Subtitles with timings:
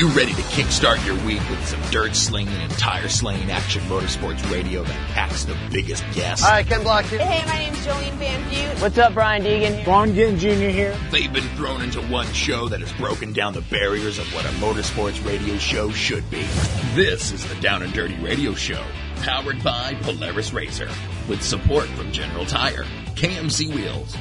[0.00, 4.50] you ready to kickstart your week with some dirt slinging and tire slinging action motorsports
[4.50, 6.40] radio that packs the biggest gas?
[6.40, 7.18] Hi, Ken Block here.
[7.18, 8.80] Hey, my name's Jolene Van Vugt.
[8.80, 9.84] What's up, Brian Deegan?
[9.84, 10.70] Vaughn Gittin Jr.
[10.70, 10.96] here.
[11.10, 14.48] They've been thrown into one show that has broken down the barriers of what a
[14.52, 16.46] motorsports radio show should be.
[16.94, 18.82] This is the Down and Dirty Radio Show,
[19.16, 20.88] powered by Polaris Razor,
[21.28, 22.84] with support from General Tire,
[23.16, 24.16] KMC Wheels,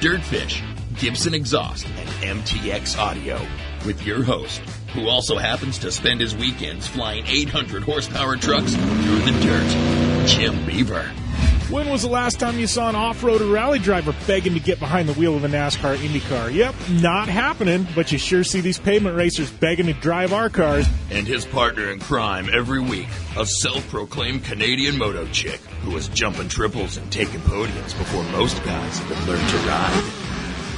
[0.00, 0.60] Dirtfish,
[0.98, 3.40] Gibson Exhaust, and MTX Audio,
[3.86, 4.60] with your host,
[4.94, 10.64] who also happens to spend his weekends flying 800 horsepower trucks through the dirt, Jim
[10.66, 11.10] Beaver.
[11.70, 14.78] When was the last time you saw an off-road or rally driver begging to get
[14.78, 16.50] behind the wheel of a NASCAR Indy car?
[16.50, 20.86] Yep, not happening, but you sure see these pavement racers begging to drive our cars.
[21.10, 26.48] And his partner in crime every week, a self-proclaimed Canadian moto chick who was jumping
[26.48, 30.12] triples and taking podiums before most guys have learned to ride.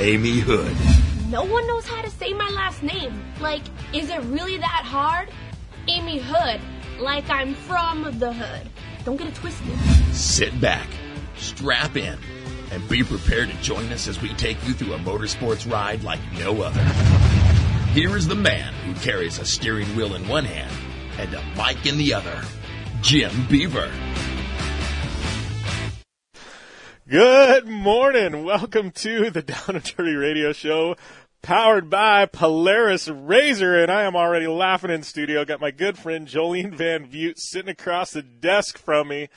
[0.00, 1.14] Amy Hood.
[1.30, 3.25] No one knows how to say my last name.
[3.41, 3.62] Like,
[3.94, 5.30] is it really that hard?
[5.89, 6.61] Amy Hood.
[7.00, 8.69] Like I'm from the hood.
[9.05, 9.78] Don't get it twisted.
[10.12, 10.86] Sit back,
[11.36, 12.19] strap in,
[12.70, 16.20] and be prepared to join us as we take you through a motorsports ride like
[16.39, 16.83] no other.
[17.92, 20.72] Here is the man who carries a steering wheel in one hand
[21.19, 22.42] and a mic in the other,
[23.00, 23.91] Jim Beaver.
[27.06, 28.44] Good morning.
[28.44, 30.97] Welcome to the Down and Dirty Radio Show,
[31.42, 33.78] powered by Polaris Razor.
[33.78, 35.44] And I am already laughing in studio.
[35.44, 39.28] Got my good friend Jolene Van Vugt sitting across the desk from me.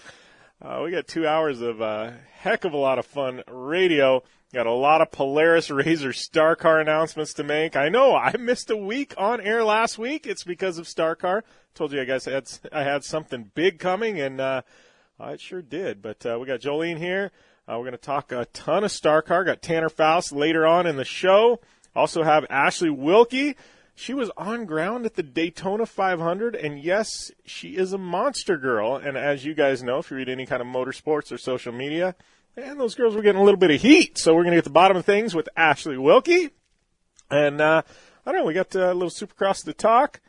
[0.61, 4.23] Uh, we got two hours of uh, heck of a lot of fun radio.
[4.53, 7.75] Got a lot of Polaris Razor Star Car announcements to make.
[7.75, 10.25] I know I missed a week on air last week.
[10.25, 11.43] It's because of Star Car.
[11.75, 14.61] Told you I guess I had I had something big coming, and uh,
[15.19, 16.01] I sure did.
[16.01, 17.33] But uh, we got Jolene here.
[17.69, 19.43] Uh, we're going to talk a ton of Star Car.
[19.43, 21.59] Got Tanner Faust later on in the show.
[21.93, 23.57] Also have Ashley Wilkie.
[23.93, 28.95] She was on ground at the Daytona 500, and yes, she is a monster girl.
[28.95, 32.15] And as you guys know, if you read any kind of motorsports or social media,
[32.55, 34.17] and those girls were getting a little bit of heat.
[34.17, 36.51] So we're going to get the bottom of things with Ashley Wilkie.
[37.29, 37.81] And uh,
[38.25, 40.21] I don't know, we got uh, a little Supercross to talk,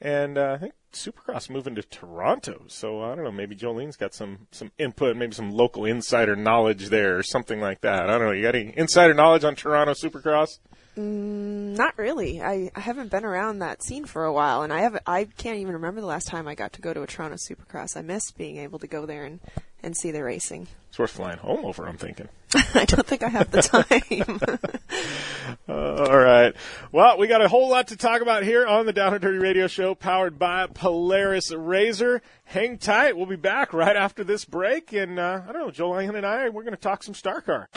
[0.00, 2.64] and uh, I think Supercross moving to Toronto.
[2.68, 6.88] So I don't know, maybe Jolene's got some some input, maybe some local insider knowledge
[6.88, 8.08] there or something like that.
[8.08, 8.32] I don't know.
[8.32, 10.58] You got any insider knowledge on Toronto Supercross?
[10.96, 12.42] Mm, not really.
[12.42, 15.58] I, I haven't been around that scene for a while, and I have I can't
[15.58, 17.96] even remember the last time I got to go to a Toronto Supercross.
[17.96, 19.40] I miss being able to go there and,
[19.82, 20.68] and see the racing.
[20.88, 21.88] It's worth flying home over.
[21.88, 22.28] I'm thinking.
[22.74, 24.38] I don't think I have the time.
[25.68, 26.54] uh, all right.
[26.92, 29.38] Well, we got a whole lot to talk about here on the Down and Dirty
[29.38, 32.20] Radio Show, powered by Polaris Razor.
[32.44, 33.16] Hang tight.
[33.16, 36.50] We'll be back right after this break, and uh, I don't know, Jolene and I,
[36.50, 37.68] we're going to talk some Star Car.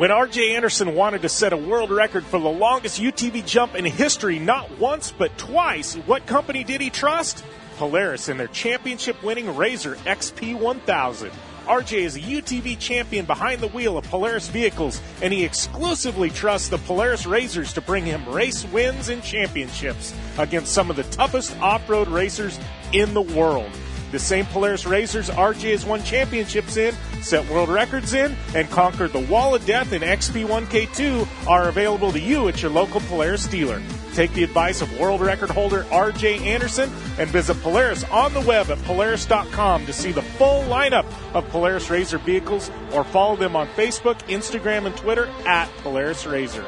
[0.00, 0.56] When R.J.
[0.56, 4.78] Anderson wanted to set a world record for the longest UTV jump in history, not
[4.78, 7.44] once but twice, what company did he trust?
[7.80, 11.30] Polaris and their championship winning Razor XP 1000.
[11.64, 16.68] RJ is a UTV champion behind the wheel of Polaris vehicles, and he exclusively trusts
[16.68, 21.58] the Polaris Razors to bring him race wins and championships against some of the toughest
[21.62, 22.60] off road racers
[22.92, 23.70] in the world.
[24.12, 29.14] The same Polaris Razors RJ has won championships in, set world records in, and conquered
[29.14, 33.80] the Wall of Death in XP1K2 are available to you at your local Polaris dealer.
[34.20, 38.70] Take the advice of world record holder RJ Anderson and visit Polaris on the web
[38.70, 43.66] at Polaris.com to see the full lineup of Polaris Razor vehicles or follow them on
[43.68, 46.66] Facebook, Instagram, and Twitter at Polaris Razor.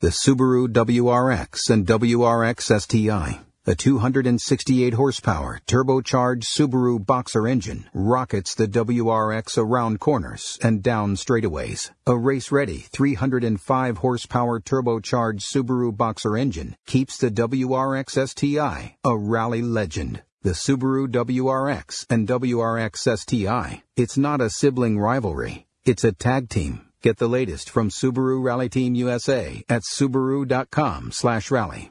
[0.00, 8.68] The Subaru WRX and WRX STI a 268 horsepower turbocharged Subaru Boxer engine rockets the
[8.68, 11.90] WRX around corners and down straightaways.
[12.06, 20.22] A race-ready 305 horsepower turbocharged Subaru Boxer engine keeps the WRX STI a rally legend.
[20.42, 23.82] The Subaru WRX and WRX STI.
[23.96, 25.66] It's not a sibling rivalry.
[25.84, 26.82] It's a tag team.
[27.02, 31.90] Get the latest from Subaru Rally Team USA at subaru.com/rally.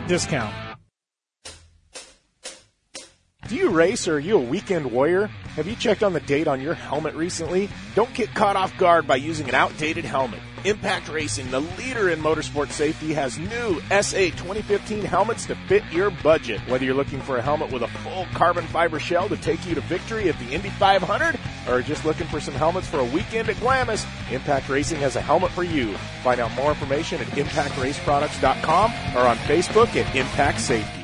[0.00, 0.54] 10% discount.
[3.48, 5.26] Do you race or are you a weekend warrior?
[5.56, 7.68] Have you checked on the date on your helmet recently?
[7.96, 10.40] Don't get caught off guard by using an outdated helmet.
[10.64, 16.10] Impact Racing, the leader in motorsport safety, has new SA 2015 helmets to fit your
[16.10, 16.60] budget.
[16.68, 19.74] Whether you're looking for a helmet with a full carbon fiber shell to take you
[19.74, 23.48] to victory at the Indy 500 or just looking for some helmets for a weekend
[23.48, 25.94] at Glamis, Impact Racing has a helmet for you.
[26.22, 30.99] Find out more information at impactraceproducts.com or on Facebook at Impact Safety.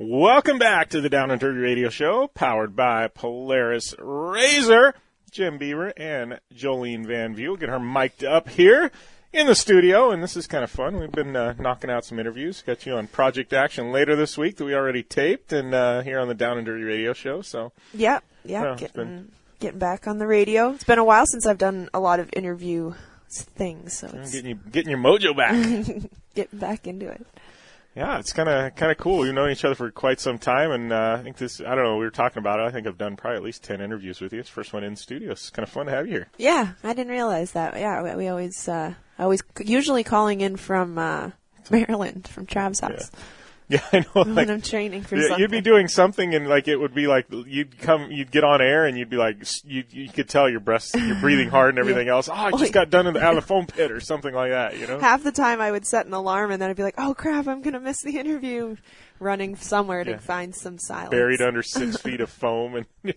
[0.00, 4.94] Welcome back to the Down and Dirty Radio Show, powered by Polaris Razor.
[5.32, 7.58] Jim Beaver and Jolene Van Vugt.
[7.58, 8.92] Get her mic'd up here
[9.32, 11.00] in the studio, and this is kind of fun.
[11.00, 12.62] We've been uh, knocking out some interviews.
[12.62, 16.20] Got you on Project Action later this week that we already taped, and uh, here
[16.20, 17.42] on the Down and Dirty Radio Show.
[17.42, 17.72] So.
[17.92, 18.20] Yeah,
[18.76, 20.70] it's getting, been- getting back on the radio.
[20.70, 22.94] It's been a while since I've done a lot of interview
[23.30, 25.54] things, so it's getting you getting your mojo back.
[26.36, 27.26] getting back into it.
[27.94, 29.18] Yeah, it's kind of kind of cool.
[29.18, 31.60] We've known each other for quite some time, and uh, I think this.
[31.60, 31.96] I don't know.
[31.96, 32.66] We were talking about it.
[32.66, 34.40] I think I've done probably at least ten interviews with you.
[34.40, 35.32] It's the first one in studio.
[35.32, 36.28] It's kind of fun to have you here.
[36.36, 37.74] Yeah, I didn't realize that.
[37.76, 41.30] Yeah, we, we always, uh, always, usually calling in from uh,
[41.70, 43.18] Maryland, from Trav's house Yeah,
[43.92, 44.24] I know.
[44.34, 45.40] when I'm training for Yeah, something.
[45.40, 48.62] you'd be doing something, and like it would be like you'd come, you'd get on
[48.62, 51.78] air, and you'd be like, you you could tell your breath, you're breathing hard and
[51.78, 52.28] everything else.
[52.28, 54.32] Oh, I just Like- got done in the, out of the foam pit or something
[54.34, 54.98] like that, you know?
[54.98, 57.46] Half the time I would set an alarm and then I'd be like, oh crap,
[57.46, 58.76] I'm going to miss the interview.
[59.20, 60.12] Running somewhere Yeah.
[60.14, 61.10] to find some silence.
[61.10, 63.14] Buried under six feet of foam, and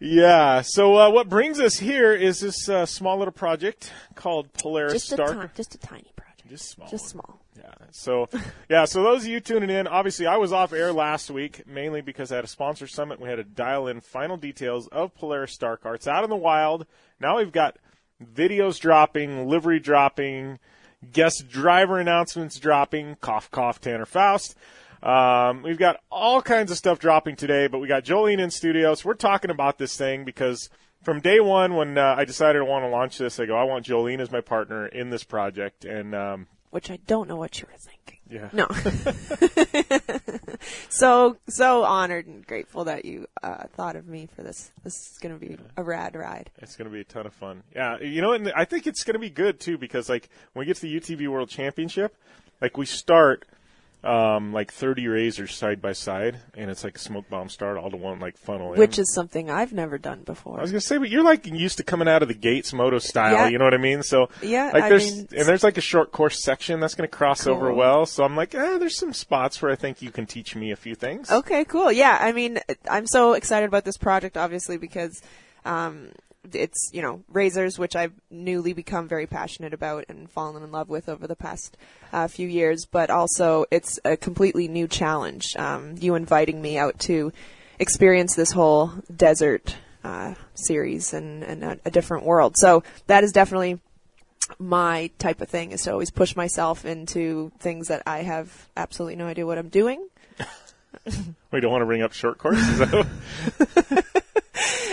[0.00, 0.62] yeah.
[0.62, 5.12] So uh, what brings us here is this uh, small little project called Polaris just
[5.12, 5.50] a, Star.
[5.54, 6.48] just a tiny project.
[6.48, 6.88] Just small.
[6.88, 7.40] Just small.
[7.56, 7.72] Yeah.
[7.90, 8.28] So,
[8.68, 8.84] yeah.
[8.84, 12.32] So those of you tuning in, obviously, I was off air last week mainly because
[12.32, 13.20] I had a sponsor summit.
[13.20, 15.94] We had to dial in final details of Polaris Star Car.
[15.94, 16.86] It's out in the wild.
[17.20, 17.76] Now we've got
[18.22, 20.58] videos dropping, livery dropping,
[21.12, 23.16] guest driver announcements dropping.
[23.16, 23.80] Cough, cough.
[23.80, 24.56] Tanner Faust.
[25.02, 28.94] Um, we've got all kinds of stuff dropping today, but we got Jolene in studio.
[28.94, 30.70] So we're talking about this thing because
[31.02, 33.64] from day one, when uh, I decided I want to launch this, I go, I
[33.64, 37.60] want Jolene as my partner in this project, and um, Which I don't know what
[37.60, 38.18] you were thinking.
[38.28, 38.48] yeah.
[38.52, 38.66] No.
[40.88, 44.72] so so honored and grateful that you uh, thought of me for this.
[44.82, 46.50] This is going to be a rad ride.
[46.58, 47.62] It's going to be a ton of fun.
[47.76, 50.62] Yeah, you know, and I think it's going to be good too because like when
[50.62, 52.16] we get to the UTV World Championship,
[52.60, 53.46] like we start
[54.04, 57.90] um, like 30 razors side by side, and it's like a smoke bomb start all
[57.90, 58.72] to one like funnel.
[58.74, 58.78] in.
[58.78, 60.58] Which is something I've never done before.
[60.58, 62.98] I was gonna say, but you're like used to coming out of the gates moto
[62.98, 63.32] style.
[63.32, 63.48] Yeah.
[63.48, 64.02] You know what I mean?
[64.02, 67.08] So Yeah, like I there's mean- and there's like a short course section that's gonna
[67.08, 68.04] cross over well.
[68.06, 70.76] So I'm like, eh, there's some spots where I think you can teach me a
[70.76, 71.30] few things.
[71.30, 71.90] Okay, cool.
[71.90, 72.58] Yeah, I mean,
[72.90, 75.22] I'm so excited about this project, obviously, because
[75.64, 76.10] um,
[76.52, 80.88] it's you know razors, which I've newly become very passionate about and fallen in love
[80.88, 81.76] with over the past
[82.12, 82.86] uh, few years.
[82.86, 85.44] But also, it's a completely new challenge.
[85.56, 87.32] Um, you inviting me out to
[87.78, 92.56] experience this whole desert uh, series and, and a, a different world.
[92.56, 93.80] So that is definitely
[94.58, 99.16] my type of thing is to always push myself into things that I have absolutely
[99.16, 100.08] no idea what I'm doing.
[101.50, 102.80] We don't want to bring up short courses.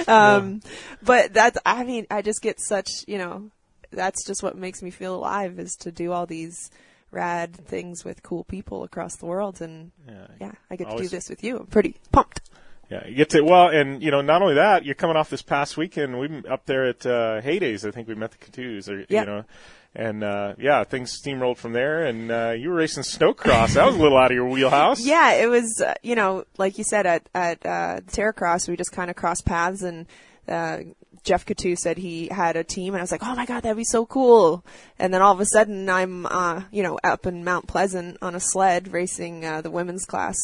[0.08, 0.62] Um,
[1.01, 3.50] but that's, I mean, I just get such, you know,
[3.91, 6.70] that's just what makes me feel alive is to do all these
[7.12, 9.62] rad things with cool people across the world.
[9.62, 9.91] And
[10.39, 11.60] yeah, I get to do this with you.
[11.60, 12.41] I'm pretty pumped.
[12.89, 15.41] Yeah, you get to well, and you know, not only that, you're coming off this
[15.41, 16.20] past weekend.
[16.20, 17.88] We m- up there at uh, Heydays.
[17.88, 19.22] I think we met the Catus, or Yeah.
[19.22, 19.46] you know,
[19.93, 22.05] and uh, yeah, things steamrolled from there.
[22.05, 23.74] And uh, you were racing snowcross.
[23.74, 25.05] that was a little out of your wheelhouse.
[25.12, 28.91] Yeah, it was, uh, you know, like you said at, at, uh, Terracross, we just
[28.91, 30.05] kind of crossed paths and,
[30.48, 30.77] uh,
[31.24, 33.77] Jeff Catu said he had a team and I was like, oh my god, that'd
[33.77, 34.65] be so cool.
[34.98, 38.33] And then all of a sudden I'm, uh, you know, up in Mount Pleasant on
[38.33, 40.38] a sled racing, uh, the women's class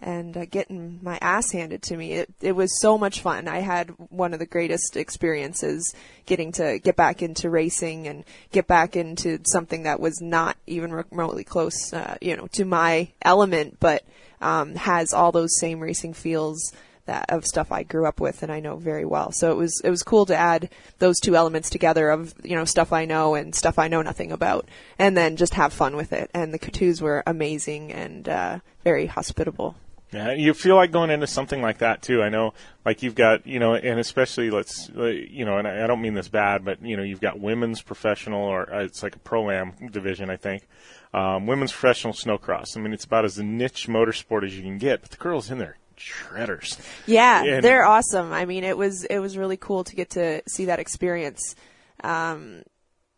[0.00, 2.12] and uh, getting my ass handed to me.
[2.12, 3.48] It, it was so much fun.
[3.48, 5.94] I had one of the greatest experiences
[6.26, 10.92] getting to get back into racing and get back into something that was not even
[10.92, 14.04] remotely close, uh, you know, to my element, but
[14.40, 16.72] um, has all those same racing feels
[17.08, 19.32] that of stuff I grew up with and I know very well.
[19.32, 22.64] So it was it was cool to add those two elements together of you know
[22.64, 26.12] stuff I know and stuff I know nothing about, and then just have fun with
[26.12, 26.30] it.
[26.32, 29.74] And the Katus were amazing and uh, very hospitable.
[30.12, 32.22] Yeah, you feel like going into something like that too.
[32.22, 35.86] I know, like you've got, you know, and especially let's, uh, you know, and I
[35.86, 39.16] don't mean this bad, but you know, you've got women's professional, or uh, it's like
[39.16, 40.66] a pro am division, I think.
[41.12, 42.76] Um, women's professional snowcross.
[42.76, 45.50] I mean, it's about as a niche motorsport as you can get, but the girls
[45.50, 46.78] in there shredders.
[47.06, 48.32] Yeah, And- they're awesome.
[48.32, 51.54] I mean, it was it was really cool to get to see that experience.
[52.02, 52.62] Um,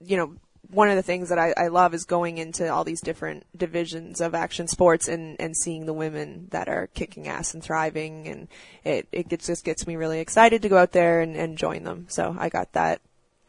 [0.01, 0.35] you know,
[0.73, 4.21] one of the things that I, I love is going into all these different divisions
[4.21, 8.49] of action sports and, and seeing the women that are kicking ass and thriving, and
[8.85, 11.85] it it gets just gets me really excited to go out there and, and join
[11.85, 12.07] them.
[12.09, 13.01] So I got that.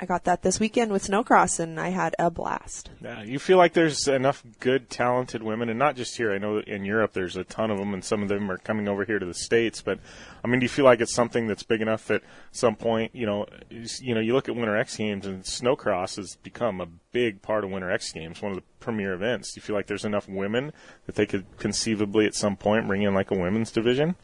[0.01, 2.89] I got that this weekend with snowcross, and I had a blast.
[3.01, 6.34] Yeah, you feel like there's enough good, talented women, and not just here.
[6.34, 8.58] I know that in Europe there's a ton of them, and some of them are
[8.58, 9.84] coming over here to the states.
[9.84, 10.00] But
[10.43, 13.27] I mean, do you feel like it's something that's big enough that some point, you
[13.27, 17.43] know, you know, you look at Winter X Games, and snowcross has become a big
[17.43, 19.53] part of Winter X Games, one of the premier events.
[19.53, 20.74] Do you feel like there's enough women
[21.05, 24.15] that they could conceivably at some point bring in like a women's division?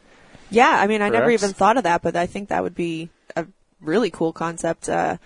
[0.49, 1.43] Yeah, I mean, I never Correct.
[1.43, 3.45] even thought of that, but I think that would be a
[3.79, 4.89] really cool concept.
[4.89, 5.17] Uh,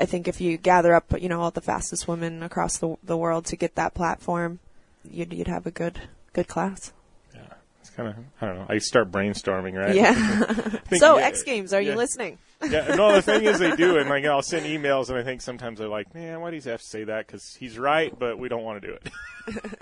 [0.00, 3.16] I think if you gather up, you know, all the fastest women across the the
[3.16, 4.58] world to get that platform,
[5.04, 6.00] you'd you'd have a good
[6.32, 6.92] good class.
[7.34, 7.42] Yeah,
[7.80, 8.66] it's kind of, I don't know.
[8.68, 9.94] I start brainstorming, right?
[9.94, 10.78] Yeah.
[10.98, 11.90] So yeah, X Games, are yeah.
[11.90, 12.38] you listening?
[12.68, 15.42] yeah, no, the thing is they do, and like I'll send emails, and I think
[15.42, 17.26] sometimes they're like, "Man, why does he have to say that?
[17.26, 19.78] Because he's right, but we don't want to do it."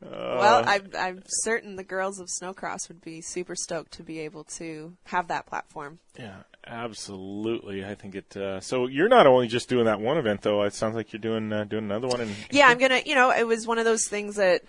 [0.00, 4.44] Well, I'm I'm certain the girls of Snowcross would be super stoked to be able
[4.58, 5.98] to have that platform.
[6.18, 7.84] Yeah, absolutely.
[7.84, 8.36] I think it.
[8.36, 10.62] Uh, so you're not only just doing that one event, though.
[10.62, 12.20] It sounds like you're doing uh, doing another one.
[12.20, 13.02] And Yeah, I'm gonna.
[13.04, 14.62] You know, it was one of those things that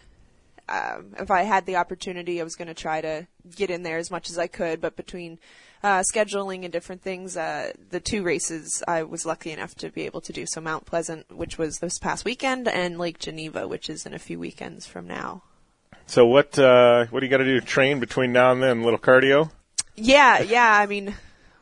[0.67, 4.11] um, if I had the opportunity, I was gonna try to get in there as
[4.11, 4.81] much as I could.
[4.81, 5.39] But between
[5.83, 10.03] uh, scheduling and different things, uh, the two races I was lucky enough to be
[10.03, 10.45] able to do.
[10.47, 14.19] So Mount Pleasant, which was this past weekend, and Lake Geneva, which is in a
[14.19, 15.43] few weekends from now.
[16.07, 16.57] so what?
[16.57, 17.61] Uh, what do you got to do?
[17.61, 18.83] Train between now and then?
[18.83, 19.51] Little cardio.
[19.95, 20.77] Yeah, yeah.
[20.77, 21.15] I mean,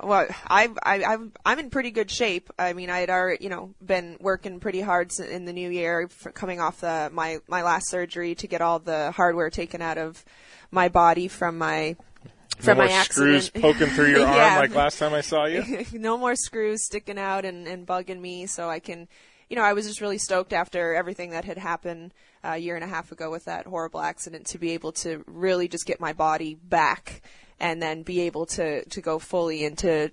[0.05, 2.49] well, I, I, I'm, I'm in pretty good shape.
[2.59, 6.07] I mean, I had already, you know, been working pretty hard in the new year,
[6.09, 9.97] for coming off the my my last surgery to get all the hardware taken out
[9.97, 10.23] of
[10.71, 11.95] my body from my
[12.59, 13.43] from no my accident.
[13.43, 14.59] screws poking through your arm Yeah.
[14.59, 15.85] like last time I saw you.
[15.93, 19.07] no more screws sticking out and, and bugging me, so I can,
[19.49, 22.13] you know, I was just really stoked after everything that had happened
[22.43, 25.67] a year and a half ago with that horrible accident to be able to really
[25.67, 27.21] just get my body back
[27.59, 30.11] and then be able to to go fully into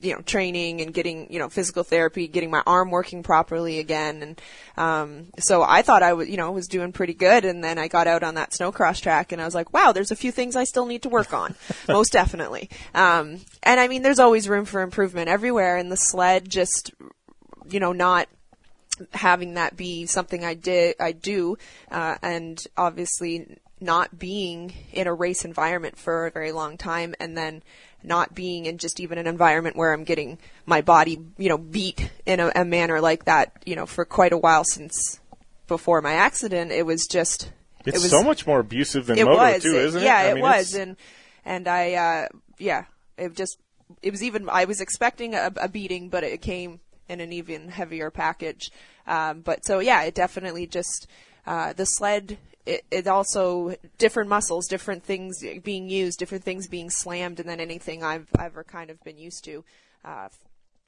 [0.00, 4.22] you know training and getting you know physical therapy getting my arm working properly again.
[4.22, 4.40] And
[4.76, 7.44] um so i thought i was you know was doing pretty good.
[7.44, 10.10] And then i got out on that snowcross track and i was like wow there's
[10.10, 11.54] a few things i still need to work on
[11.88, 12.70] most definitely.
[12.94, 15.76] Um and i mean there's always room for improvement everywhere.
[15.76, 16.92] And the sled just
[17.68, 18.28] you know not
[19.12, 21.56] having that be something I did I do
[21.90, 27.36] uh, and obviously not being in a race environment for a very long time and
[27.36, 27.62] then
[28.02, 32.10] not being in just even an environment where I'm getting my body you know beat
[32.26, 35.20] in a, a manner like that you know for quite a while since
[35.66, 37.52] before my accident it was just
[37.84, 40.04] It's it was so much more abusive than it moto was too, isn't it?
[40.04, 40.96] yeah I it was it's- and
[41.44, 42.28] and I uh
[42.58, 42.84] yeah
[43.16, 43.58] it just
[44.02, 47.68] it was even I was expecting a, a beating but it came in an even
[47.68, 48.70] heavier package.
[49.06, 51.06] Um but so yeah it definitely just
[51.46, 56.90] uh the sled it, it also different muscles different things being used different things being
[56.90, 59.64] slammed and then anything I've ever kind of been used to
[60.04, 60.28] uh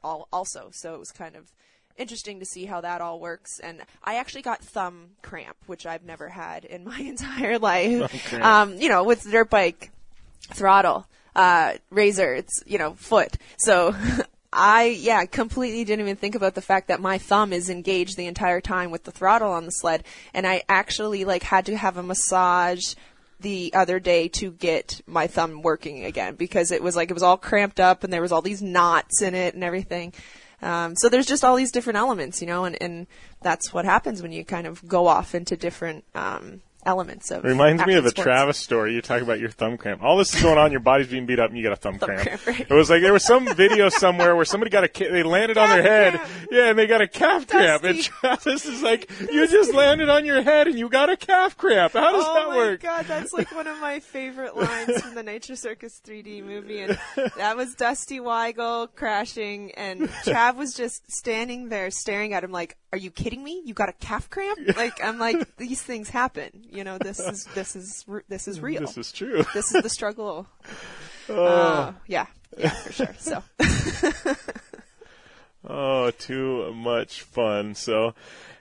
[0.02, 0.70] all also.
[0.72, 1.52] So it was kind of
[1.96, 3.58] interesting to see how that all works.
[3.60, 8.32] And i actually got thumb cramp which i've never had in my entire life.
[8.34, 9.90] Um you know with dirt bike
[10.52, 13.36] throttle uh razor it's you know foot.
[13.56, 13.94] So
[14.52, 18.26] i yeah completely didn't even think about the fact that my thumb is engaged the
[18.26, 20.04] entire time with the throttle on the sled.
[20.34, 22.94] And i actually like had to have a massage
[23.40, 27.22] the other day to get my thumb working again because it was like it was
[27.22, 30.12] all cramped up and there was all these knots in it and everything.
[30.62, 33.06] Um, so there's just all these different elements, you know, and, and
[33.40, 37.44] that's what happens when you kind of go off into different um, elements of.
[37.44, 38.24] It reminds me of a sports.
[38.24, 38.94] Travis story.
[38.94, 40.02] You talk about your thumb cramp.
[40.02, 40.70] All this is going on.
[40.70, 42.22] Your body's being beat up, and you got a thumb, cramp.
[42.22, 42.60] cramp, right.
[42.60, 45.68] It was like there was some video somewhere where somebody got a they landed on
[45.68, 46.14] their head.
[46.14, 46.30] cramp.
[46.50, 47.84] Yeah, and they got a calf cramp.
[47.84, 48.12] And Dusty.
[48.20, 51.92] Travis is like, "You just landed on your head, and you got a calf cramp.
[51.92, 55.00] How does Oh that work?" Oh my god, that's like one of my favorite lines
[55.00, 56.98] from the Nitro Circus 3D movie, and
[57.36, 62.76] that was Dusty Wygle crashing, and Trav was just standing there staring at him like,
[62.92, 63.62] are you kidding me?
[63.64, 64.76] You got a calf cramp?
[64.76, 66.64] Like, I'm like, these things happen.
[66.70, 68.80] You know, this is, this is, this is real.
[68.80, 69.44] This is true.
[69.54, 70.46] This is the struggle.
[71.28, 72.26] Uh, yeah.
[72.58, 73.14] Yeah, for sure.
[73.18, 73.44] So,
[75.68, 77.74] Oh, too much fun.
[77.74, 78.14] So,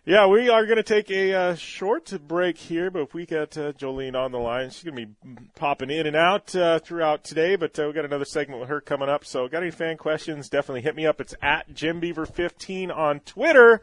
[0.05, 3.57] yeah, we are going to take a uh, short break here, but if we get
[3.57, 7.24] uh, Jolene on the line, she's going to be popping in and out uh, throughout
[7.24, 9.24] today, but uh, we got another segment with her coming up.
[9.24, 11.21] So, got any fan questions, definitely hit me up.
[11.21, 13.81] It's at JimBeaver15 on Twitter.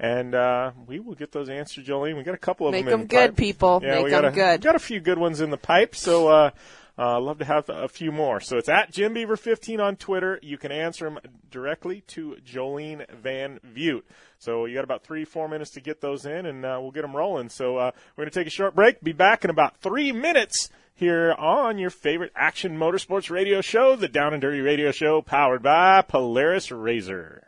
[0.00, 2.16] And uh, we will get those answered, Jolene.
[2.16, 2.94] We got a couple of make them.
[2.94, 3.36] in them the good, pipe.
[3.36, 3.80] people.
[3.82, 4.60] Yeah, make we got them a, good.
[4.60, 6.50] Got a few good ones in the pipe, so uh,
[6.96, 8.40] uh, love to have a few more.
[8.40, 10.38] So it's at Jim Beaver 15 on Twitter.
[10.40, 11.18] You can answer them
[11.50, 14.02] directly to Jolene Van Vugt.
[14.38, 17.02] So you got about three, four minutes to get those in, and uh, we'll get
[17.02, 17.48] them rolling.
[17.48, 19.00] So uh, we're going to take a short break.
[19.00, 24.08] Be back in about three minutes here on your favorite action motorsports radio show, the
[24.08, 27.47] Down and Dirty Radio Show, powered by Polaris Razor.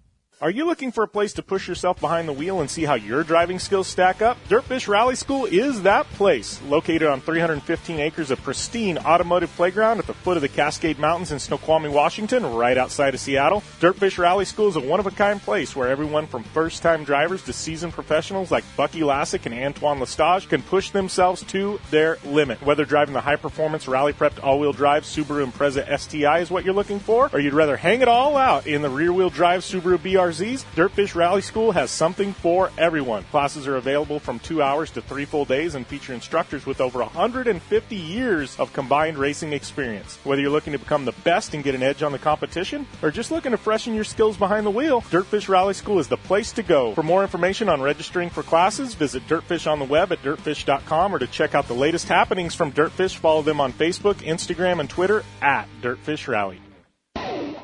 [0.41, 2.95] Are you looking for a place to push yourself behind the wheel and see how
[2.95, 4.39] your driving skills stack up?
[4.49, 6.59] Dirtfish Rally School is that place.
[6.63, 11.31] Located on 315 acres of pristine automotive playground at the foot of the Cascade Mountains
[11.31, 13.61] in Snoqualmie, Washington, right outside of Seattle.
[13.79, 18.49] Dirtfish Rally School is a one-of-a-kind place where everyone from first-time drivers to seasoned professionals
[18.49, 22.59] like Bucky Lasek and Antoine L'Estage can push themselves to their limit.
[22.63, 27.29] Whether driving the high-performance rally-prepped all-wheel drive Subaru Impreza STI is what you're looking for,
[27.31, 31.41] or you'd rather hang it all out in the rear-wheel drive Subaru BRZ, Dirtfish Rally
[31.41, 33.23] School has something for everyone.
[33.25, 36.99] Classes are available from two hours to three full days and feature instructors with over
[36.99, 40.17] 150 years of combined racing experience.
[40.23, 43.11] Whether you're looking to become the best and get an edge on the competition, or
[43.11, 46.51] just looking to freshen your skills behind the wheel, Dirtfish Rally School is the place
[46.53, 46.93] to go.
[46.95, 51.19] For more information on registering for classes, visit Dirtfish on the web at dirtfish.com or
[51.19, 55.23] to check out the latest happenings from Dirtfish, follow them on Facebook, Instagram, and Twitter
[55.41, 56.61] at Dirtfish Rally.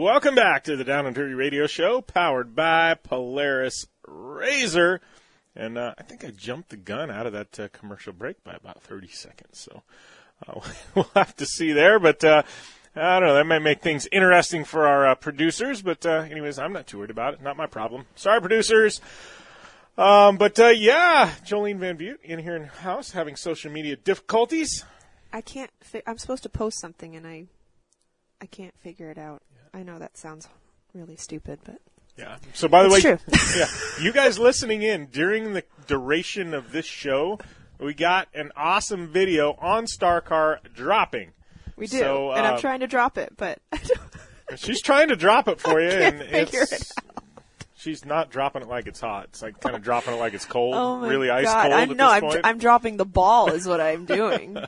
[0.00, 4.98] Welcome back to the Down and Dirty Radio Show, powered by Polaris Razor.
[5.54, 8.54] And uh, I think I jumped the gun out of that uh, commercial break by
[8.54, 9.58] about 30 seconds.
[9.60, 9.82] So
[10.48, 10.60] uh,
[10.94, 11.98] we'll have to see there.
[11.98, 12.44] But uh,
[12.96, 13.34] I don't know.
[13.34, 15.82] That might make things interesting for our uh, producers.
[15.82, 17.42] But uh, anyways, I'm not too worried about it.
[17.42, 18.06] Not my problem.
[18.14, 19.02] Sorry, producers.
[19.98, 24.82] Um, but yeah, Jolene Van Vugt in here in house having social media difficulties.
[25.30, 25.70] I can't.
[25.82, 27.48] Fi- I'm supposed to post something, and I,
[28.40, 29.42] I can't figure it out.
[29.72, 30.48] I know that sounds
[30.94, 31.80] really stupid, but
[32.16, 32.36] Yeah.
[32.54, 36.86] So by the It's way, yeah, you guys listening in during the duration of this
[36.86, 37.38] show,
[37.78, 41.32] we got an awesome video on StarCar dropping.
[41.76, 41.98] we do.
[41.98, 44.00] So, and uh, I'm trying to drop it, but I don't.
[44.56, 46.92] She's trying to drop it for you, can't and figure it's it
[47.80, 49.24] she's not dropping it like it's hot.
[49.24, 51.62] It's like kind of dropping it like it's cold, Oh really ice god!
[51.62, 52.24] cold I'm no, I'm.
[52.44, 54.58] I'm dropping the ball, is what I'm doing.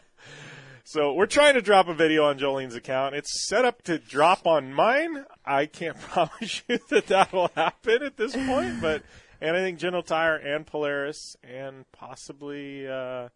[0.92, 3.14] So we're trying to drop a video on Jolene's account.
[3.14, 5.24] It's set up to drop on mine.
[5.42, 9.02] I can't promise you that that will happen at this point, but
[9.40, 13.31] and I think General Tire and Polaris and possibly uh,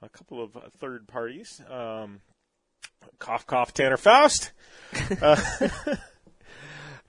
[0.00, 1.60] a couple of third parties.
[1.68, 2.20] Um,
[3.18, 4.52] cough, cough, Tanner Faust.
[5.20, 5.36] Uh,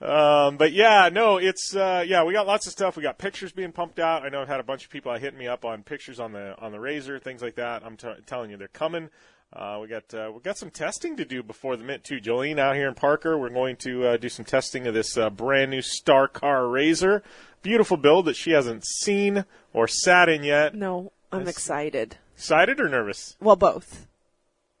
[0.00, 2.96] Um, but yeah, no, it's uh, yeah, we got lots of stuff.
[2.96, 4.24] We got pictures being pumped out.
[4.24, 6.56] I know I've had a bunch of people hitting me up on pictures on the
[6.58, 7.82] on the razor, things like that.
[7.86, 9.08] I'm t- telling you, they're coming.
[9.54, 12.20] Uh, we got uh, we got some testing to do before the mint too.
[12.20, 15.30] Jolene out here in Parker, we're going to uh, do some testing of this uh,
[15.30, 17.22] brand new Star Car Razor.
[17.62, 20.74] Beautiful build that she hasn't seen or sat in yet.
[20.74, 22.16] No, I'm excited.
[22.34, 23.36] Excited or nervous?
[23.40, 24.08] Well, both.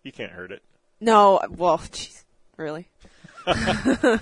[0.02, 0.62] You can't hurt it.
[1.00, 2.24] No, well, jeez,
[2.56, 2.88] really?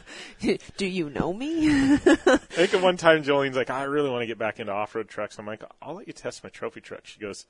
[0.77, 1.95] Do you know me?
[1.95, 5.09] I think at one time Jolene's like, I really want to get back into off-road
[5.09, 5.39] trucks.
[5.39, 7.07] I'm like, I'll let you test my trophy truck.
[7.07, 7.47] She goes,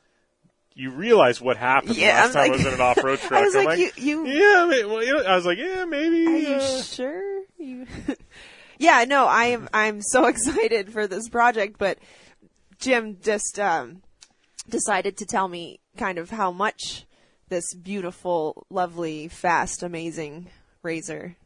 [0.74, 3.40] You realize what happened Yeah, last I'm time I was in an off-road truck?
[3.40, 5.58] I was I'm like, you, you, Yeah, I, mean, well, you know, I was like,
[5.58, 6.26] yeah, maybe.
[6.26, 7.42] are you uh, sure?
[7.58, 7.86] You,
[8.78, 9.68] yeah, no, I am.
[9.72, 11.98] I'm so excited for this project, but
[12.78, 14.02] Jim just um,
[14.68, 17.06] decided to tell me kind of how much
[17.48, 20.46] this beautiful, lovely, fast, amazing
[20.82, 21.36] razor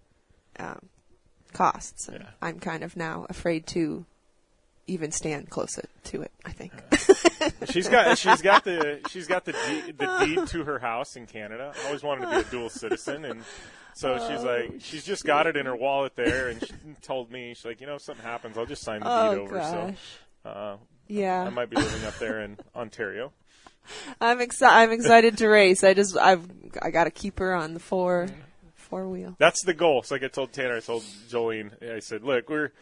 [0.58, 0.88] um,
[1.52, 2.08] costs.
[2.12, 2.26] Yeah.
[2.40, 4.06] I'm kind of now afraid to
[4.86, 6.30] even stand close to it.
[6.44, 6.72] I think.
[7.70, 11.26] she's got she's got the she's got the deed, the deed to her house in
[11.26, 11.72] Canada.
[11.82, 13.42] I always wanted to be a dual citizen, and
[13.94, 16.72] so she's Oh, like she's just got it in her wallet there, and she
[17.02, 19.40] told me she's like, you know, if something happens, I'll just sign the deed oh
[19.42, 19.54] over.
[19.56, 19.96] gosh.
[20.42, 20.76] So uh,
[21.08, 21.42] Yeah.
[21.42, 23.32] I might be living up there in Ontario.
[24.20, 24.74] I'm excited.
[24.76, 25.84] I'm excited to race.
[25.84, 26.44] I just I've
[26.82, 28.28] I got to keep her on the four
[28.74, 29.36] four wheel.
[29.38, 30.02] That's the goal.
[30.02, 32.72] So like I told Tanner, I told Jolene, I said, look, we're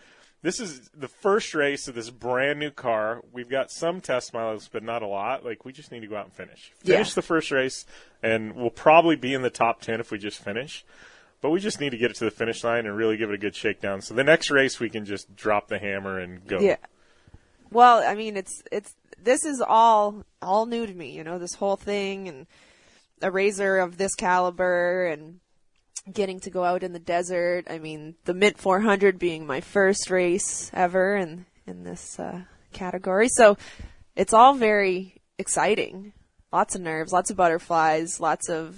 [0.45, 3.23] this is the first race of this brand new car.
[3.33, 5.43] We've got some test miles, but not a lot.
[5.43, 6.71] Like we just need to go out and finish.
[6.81, 7.15] Finish Yeah.
[7.15, 7.87] the first race,
[8.23, 10.85] and we'll probably be in the top ten if we just finish.
[11.41, 13.35] But we just need to get it to the finish line and really give it
[13.35, 14.03] a good shakedown.
[14.03, 16.61] So the next race we can just drop the hammer and go.
[16.61, 16.77] Yeah.
[17.71, 21.11] Well, I mean, it's it's this is all all new to me.
[21.11, 22.47] You know, this whole thing and
[23.23, 25.41] a razor of this caliber and
[26.13, 27.67] getting to go out in the desert.
[27.69, 33.29] I mean, the Mint 400 being my first race ever in in this uh, category.
[33.29, 33.57] So
[34.17, 36.13] it's all very exciting.
[36.53, 38.77] Lots of nerves, lots of butterflies, lots of.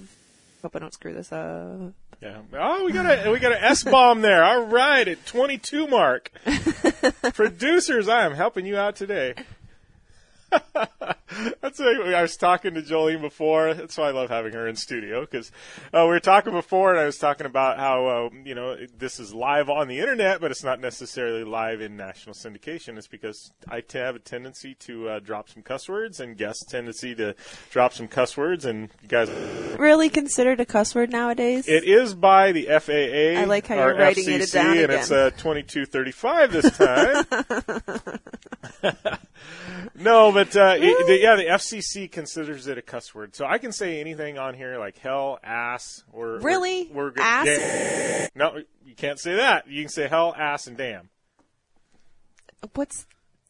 [0.63, 1.93] Hope I don't screw this up.
[2.23, 2.39] Yeah.
[2.55, 4.43] Oh, we got a we got an S bomb there.
[4.43, 6.31] All right, at 22 mark.
[7.35, 9.35] Producers, I am helping you out today.
[11.61, 13.75] That's why I was talking to Jolene before.
[13.75, 15.51] That's why I love having her in studio because
[15.93, 19.21] uh, we were talking before, and I was talking about how uh, you know this
[19.21, 22.97] is live on the internet, but it's not necessarily live in national syndication.
[22.97, 26.65] It's because I t- have a tendency to uh, drop some cuss words, and guests
[26.65, 27.35] tendency to
[27.71, 29.29] drop some cuss words, and you guys
[29.79, 31.69] Really considered a cuss word nowadays?
[31.69, 33.41] it is by the FAA.
[33.41, 37.27] I like how you're writing it FCC, down and it's uh, 2235 this time.
[39.95, 43.59] no, but uh, it, the, yeah, the FCC considers it a cuss word, so I
[43.59, 46.91] can say anything on here like hell, ass, or Really?
[46.95, 47.47] or, or Ass?
[47.47, 48.29] damn.
[48.35, 49.67] No, you can't say that.
[49.69, 51.09] You can say hell, ass, and damn.
[52.75, 53.07] What's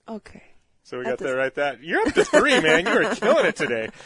[0.09, 0.43] okay?
[0.83, 1.55] So we That got that does- right.
[1.57, 2.87] That you're up to three, man.
[2.87, 3.89] You are killing it today.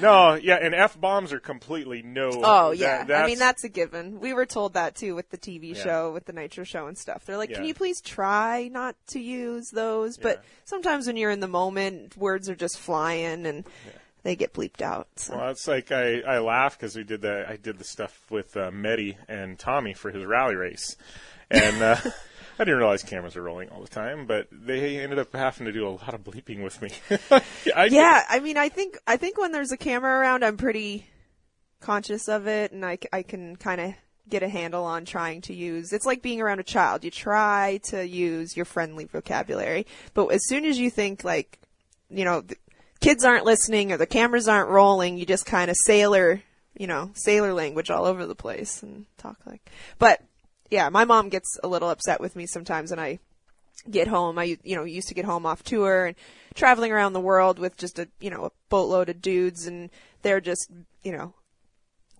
[0.00, 2.30] No, yeah, and f bombs are completely no.
[2.34, 4.20] Oh that- yeah, I mean that's a given.
[4.20, 5.82] We were told that too with the TV Yeah.
[5.82, 7.24] show, with the Nitro show and stuff.
[7.24, 10.48] They're like, "Can you please try not to use those?" But Yeah.
[10.64, 13.64] sometimes when you're in the moment, words are just flying and
[14.24, 15.06] they get bleeped out.
[15.16, 15.36] So.
[15.36, 18.56] Well, it's like I, I laugh because we did the I did the stuff with
[18.56, 20.96] uh, Medi and Tommy for his rally race,
[21.50, 21.96] and uh,
[22.58, 25.72] I didn't realize cameras were rolling all the time, but they ended up having to
[25.72, 26.90] do a lot of bleeping with me.
[27.74, 31.06] I, yeah, I mean, I think I think when there's a camera around, I'm pretty
[31.80, 33.94] conscious of it, and I, I can kind of
[34.28, 35.92] get a handle on trying to use.
[35.92, 37.04] It's like being around a child.
[37.04, 41.58] You try to use your friendly vocabulary, but as soon as you think like,
[42.08, 42.56] you know, the
[43.00, 46.42] kids aren't listening or the cameras aren't rolling, you just kind of sailor,
[46.78, 49.70] you know, sailor language all over the place and talk like.
[49.98, 50.22] But
[50.70, 53.18] yeah, my mom gets a little upset with me sometimes, and I
[53.90, 54.38] get home.
[54.38, 56.16] I you know used to get home off tour and
[56.54, 59.90] traveling around the world with just a you know a boatload of dudes, and
[60.22, 60.70] they're just
[61.02, 61.34] you know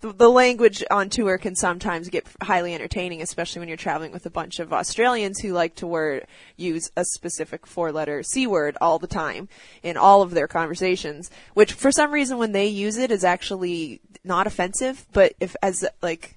[0.04, 4.26] the, the language on tour can sometimes get highly entertaining, especially when you're traveling with
[4.26, 6.26] a bunch of Australians who like to word
[6.56, 9.48] use a specific four-letter c word all the time
[9.82, 11.30] in all of their conversations.
[11.54, 15.86] Which for some reason when they use it is actually not offensive, but if as
[16.02, 16.36] like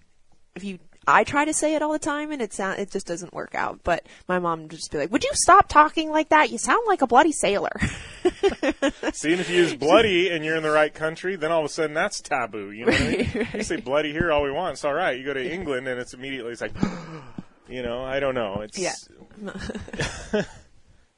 [0.56, 3.08] if you I try to say it all the time and it sound it just
[3.08, 3.80] doesn't work out.
[3.86, 6.52] But my mom would just be like, "Would you stop talking like that?
[6.52, 7.72] You sound like a bloody sailor."
[9.14, 11.70] Seeing if you use bloody and you're in the right country, then all of a
[11.70, 12.72] sudden that's taboo.
[12.72, 13.48] You know, I mean?
[13.54, 14.74] you say bloody here all we want.
[14.74, 15.18] It's all right.
[15.18, 16.76] You go to England and it's immediately it's like,
[17.70, 18.62] you know, I don't know.
[18.62, 18.94] It's Yeah.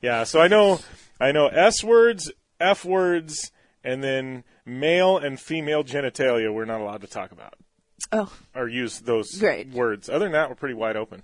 [0.01, 0.23] yeah.
[0.23, 0.81] So I know,
[1.19, 3.51] I know S words, F words,
[3.83, 6.53] and then male and female genitalia.
[6.53, 7.55] We're not allowed to talk about
[8.11, 9.69] oh, or use those Great.
[9.69, 10.09] words.
[10.09, 11.23] Other than that, we're pretty wide open.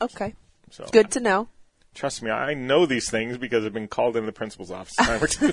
[0.00, 0.34] okay.
[0.70, 1.48] So Good to know.
[1.92, 5.20] Trust me, I know these things because I've been called into the principal's office time
[5.20, 5.52] or two.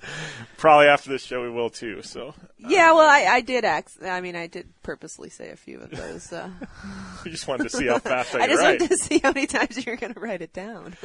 [0.56, 2.00] Probably after this show we will too.
[2.02, 3.64] So Yeah, well, I, I did.
[3.64, 6.32] I mean, I did purposely say a few of those.
[6.32, 6.50] Uh,
[7.24, 8.80] we just wanted to see how fast I, I just write.
[8.80, 10.96] wanted to see how many times you're going to write it down.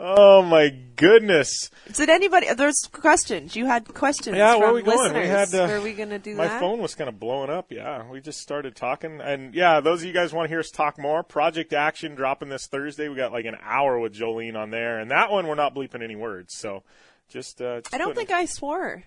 [0.00, 1.70] Oh my goodness!
[1.92, 2.46] Did anybody?
[2.54, 3.56] There's questions.
[3.56, 4.36] You had questions.
[4.36, 5.12] Yeah, where from are we going?
[5.12, 6.60] We had, uh, Were we going to do My that?
[6.60, 7.72] phone was kind of blowing up.
[7.72, 10.70] Yeah, we just started talking, and yeah, those of you guys want to hear us
[10.70, 13.08] talk more, Project Action dropping this Thursday.
[13.08, 16.02] We got like an hour with Jolene on there, and that one we're not bleeping
[16.04, 16.54] any words.
[16.54, 16.84] So
[17.28, 19.02] just, uh, just I don't think I swore.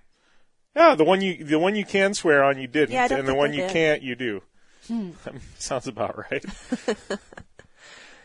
[0.75, 3.34] Yeah, the one you the one you can swear on you didn't, Yeah, and the
[3.36, 3.69] one I you did.
[3.69, 3.73] Hmm.
[3.73, 4.41] can't you do.
[5.58, 6.43] Sounds about right.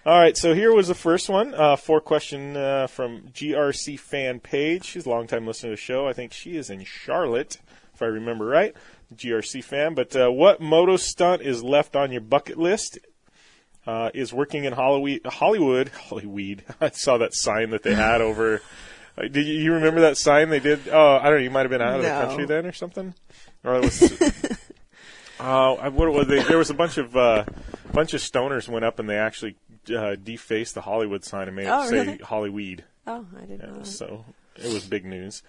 [0.06, 1.52] All right, so here was the first one.
[1.52, 4.84] Uh, four question uh, from GRC fan page.
[4.84, 6.06] She's a long time listener to the show.
[6.06, 7.58] I think she is in Charlotte,
[7.92, 8.72] if I remember right.
[9.16, 9.94] GRC fan.
[9.94, 13.00] But uh, what moto stunt is left on your bucket list?
[13.84, 15.26] Uh, is working in Hollywood.
[15.26, 15.88] Hollywood.
[15.88, 16.62] Hollyweed.
[16.80, 18.62] I saw that sign that they had over.
[19.18, 20.88] Uh, Did you, you remember that sign they did?
[20.88, 21.42] Oh, I don't know.
[21.42, 23.12] You might have been out of the country then or something.
[23.64, 24.56] Or it was.
[25.38, 26.42] Oh, I what was they?
[26.42, 27.44] There was a bunch of uh,
[27.92, 29.56] bunch of stoners went up and they actually
[29.90, 32.18] uh, defaced the Hollywood sign and made Oh, it say really?
[32.18, 32.84] Hollyweed.
[33.06, 33.78] Oh, I didn't know.
[33.78, 33.86] that.
[33.86, 34.24] So
[34.56, 35.42] it was big news.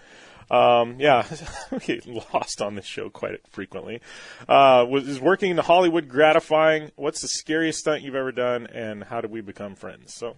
[0.50, 1.26] Um, yeah,
[1.71, 4.00] we get lost on this show quite frequently.
[4.47, 6.91] Uh, was is working in the Hollywood gratifying?
[6.95, 10.13] What's the scariest stunt you've ever done, and how did we become friends?
[10.13, 10.36] So,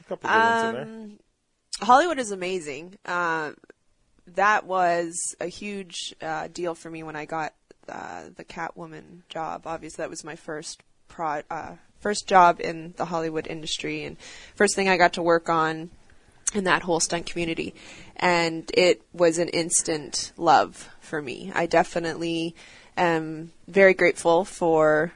[0.00, 0.82] a couple good ones in there.
[0.82, 1.18] Um,
[1.80, 2.96] Hollywood is amazing.
[3.04, 3.52] Uh,
[4.34, 7.54] that was a huge uh, deal for me when I got
[7.88, 9.66] uh, the Catwoman job.
[9.66, 14.16] Obviously, that was my first pro- uh, first job in the Hollywood industry, and
[14.54, 15.90] first thing I got to work on
[16.54, 17.74] in that whole stunt community.
[18.16, 21.52] And it was an instant love for me.
[21.54, 22.54] I definitely
[22.96, 25.12] am very grateful for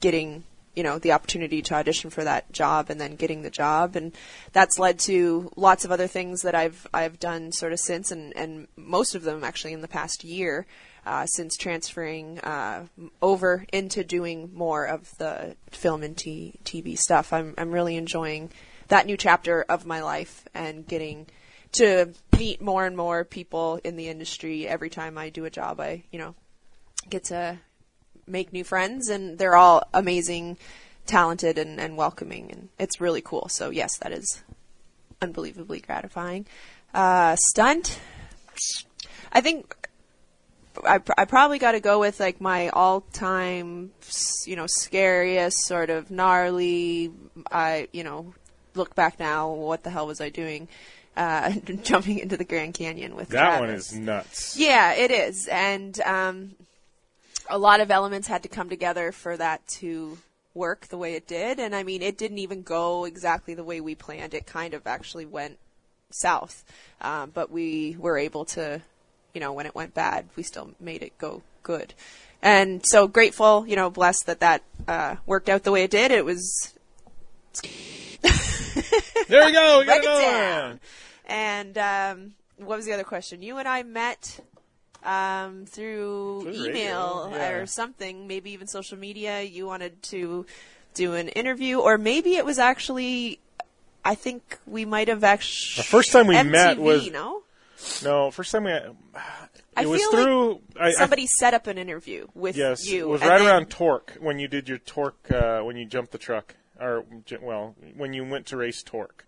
[0.00, 3.96] getting you know the opportunity to audition for that job and then getting the job.
[3.96, 4.12] And
[4.52, 8.36] that's led to lots of other things that I've I've done sort of since and
[8.36, 10.66] and most of them actually in the past year
[11.06, 12.86] uh, since transferring uh,
[13.20, 17.32] over into doing more of the film and t- TV stuff.
[17.32, 18.50] I'm I'm really enjoying
[18.88, 21.26] that new chapter of my life and getting
[21.72, 25.80] to meet more and more people in the industry every time I do a job.
[25.80, 26.34] I you know
[27.08, 27.58] get to
[28.26, 30.56] make new friends and they're all amazing
[31.06, 33.48] talented and, and welcoming and it's really cool.
[33.48, 34.42] So yes that is
[35.20, 36.46] unbelievably gratifying.
[36.92, 38.00] Uh, stunt?
[39.32, 39.88] I think
[40.86, 43.92] I, pr- I probably got to go with like my all-time
[44.44, 47.12] you know scariest sort of gnarly
[47.50, 48.34] i you know
[48.74, 50.68] look back now what the hell was i doing?
[51.16, 54.56] Uh, jumping into the grand canyon with That one is nuts.
[54.58, 56.56] Yeah, it is, and um,
[57.48, 60.18] a lot of elements had to come together for that to
[60.54, 61.58] work the way it did.
[61.58, 64.34] And I mean, it didn't even go exactly the way we planned.
[64.34, 65.58] It kind of actually went
[66.10, 66.64] south,
[67.00, 68.80] um, but we were able to,
[69.32, 71.94] you know, when it went bad, we still made it go good.
[72.40, 76.10] And so grateful, you know, blessed that that uh, worked out the way it did.
[76.10, 76.74] It was
[79.28, 79.78] There we go.
[79.78, 80.80] We got it down.
[81.26, 83.42] And um, what was the other question?
[83.42, 84.40] You and I met
[85.04, 87.50] um, through, Through email radio, yeah.
[87.50, 89.42] or something, maybe even social media.
[89.42, 90.46] You wanted to
[90.94, 93.40] do an interview, or maybe it was actually.
[94.04, 95.82] I think we might have actually.
[95.82, 97.42] The first time we MTV, met was- no.
[98.02, 98.72] No, first time we.
[98.72, 98.94] It
[99.76, 100.60] I was through.
[100.78, 103.00] I, I, Somebody set up an interview with yes, you.
[103.00, 106.12] it was right then- around Torque when you did your Torque uh, when you jumped
[106.12, 107.04] the truck, or
[107.42, 109.26] well, when you went to race Torque.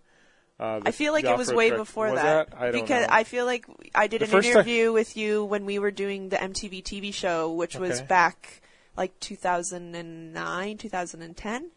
[0.59, 3.12] Uh, I feel like it was way before Was that, I don't because know.
[3.12, 6.37] I feel like I did The an interview with you when we were doing the
[6.37, 8.62] MTV TV show, which was back
[8.97, 11.71] like 2009, 2010.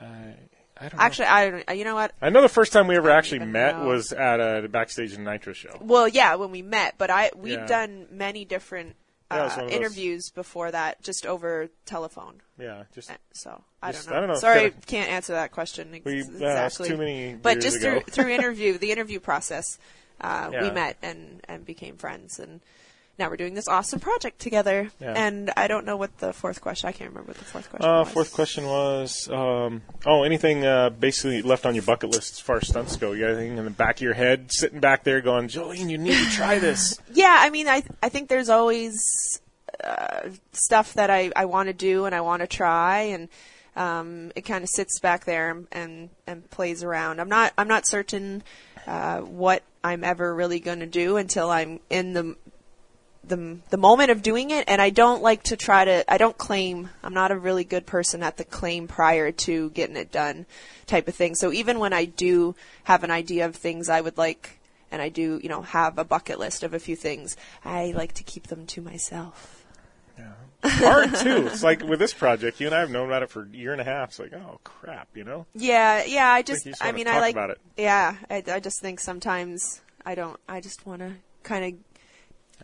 [0.00, 1.04] I, I don't know.
[1.04, 1.76] Actually, I don't.
[1.76, 2.12] You know what?
[2.22, 3.86] I know the first time we ever actually met know.
[3.86, 5.76] was at a backstage in Nitro show.
[5.80, 7.66] Well, yeah, when we met, but I we've Yeah.
[7.66, 8.96] done many different Yeah, it was
[9.30, 12.40] uh, those- interviews before that, just over telephone.
[12.58, 14.16] Yeah, just Uh, So I Just- don't know.
[14.16, 14.40] I don't know.
[14.40, 16.88] Sorry, can't answer that question ex- we exactly.
[16.88, 17.34] uh, too many.
[17.34, 18.00] but just ago.
[18.00, 19.78] through through interview, the interview process,
[20.20, 22.60] uh, we met and and became friends, and
[23.18, 24.90] now we're doing this awesome project together.
[25.00, 25.12] Yeah.
[25.16, 26.88] And I don't know what the fourth question.
[26.88, 28.08] I can't remember what the fourth question Uh, was.
[28.12, 32.56] fourth question was, um, oh, anything uh, basically left on your bucket list as far
[32.56, 33.12] as stunts go?
[33.12, 35.98] You got anything in the back of your head, sitting back there, going, Jolene, you
[35.98, 36.98] need to try this.
[37.12, 38.96] Yeah, I mean, I I think there's always
[39.82, 43.28] uh, stuff that I I want to do and I want to try, and
[43.76, 47.20] um, it kind of sits back there and, and and plays around.
[47.20, 48.42] I'm not I'm not certain
[48.86, 52.36] uh, what I'm ever really going to do until I'm in the
[53.28, 56.12] the the moment of doing it, and I don't like to try to.
[56.12, 56.90] I don't claim.
[57.02, 60.46] I'm not a really good person at the claim prior to getting it done,
[60.86, 61.34] type of thing.
[61.34, 64.58] So even when I do have an idea of things I would like,
[64.90, 68.14] and I do, you know, have a bucket list of a few things, I like
[68.14, 69.64] to keep them to myself.
[70.18, 70.32] Yeah.
[70.64, 71.46] Hard too.
[71.46, 73.72] It's like with this project, you and I have known about it for a year
[73.72, 74.10] and a half.
[74.10, 75.46] It's like, oh crap, you know.
[75.54, 76.28] Yeah, yeah.
[76.28, 77.34] I just, just I mean, I like.
[77.34, 77.60] about it.
[77.76, 80.38] Yeah, I, I just think sometimes I don't.
[80.48, 81.12] I just want to
[81.44, 81.87] kind of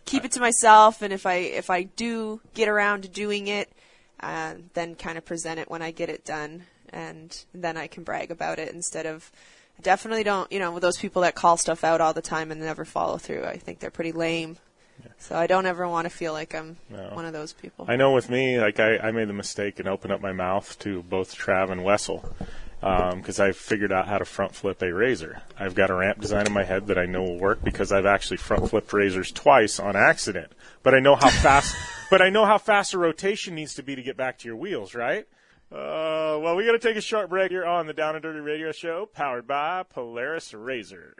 [0.05, 3.71] keep it to myself, and if I if I do get around to doing it,
[4.19, 8.03] uh, then kind of present it when I get it done, and then I can
[8.03, 9.31] brag about it instead of.
[9.77, 12.61] I definitely don't, you know, those people that call stuff out all the time and
[12.61, 13.43] never follow through.
[13.43, 14.57] I think they're pretty lame.
[15.17, 17.09] So I don't ever want to feel like I'm No.
[17.13, 17.85] one of those people.
[17.87, 20.77] I know with me, like I, I made the mistake and opened up my mouth
[20.79, 22.23] to both Trav and Wessel
[22.81, 25.41] because I figured out how to front flip a razor.
[25.57, 28.05] I've got a ramp design in my head that I know will work because I've
[28.05, 30.51] actually front flipped razors twice on accident.
[30.83, 31.75] But I know how fast.
[32.11, 34.57] but I know how fast a rotation needs to be to get back to your
[34.57, 35.27] wheels, right?
[35.71, 38.39] Uh, well, we got to take a short break here on the Down and Dirty
[38.39, 41.15] Radio Show, powered by Polaris Razor.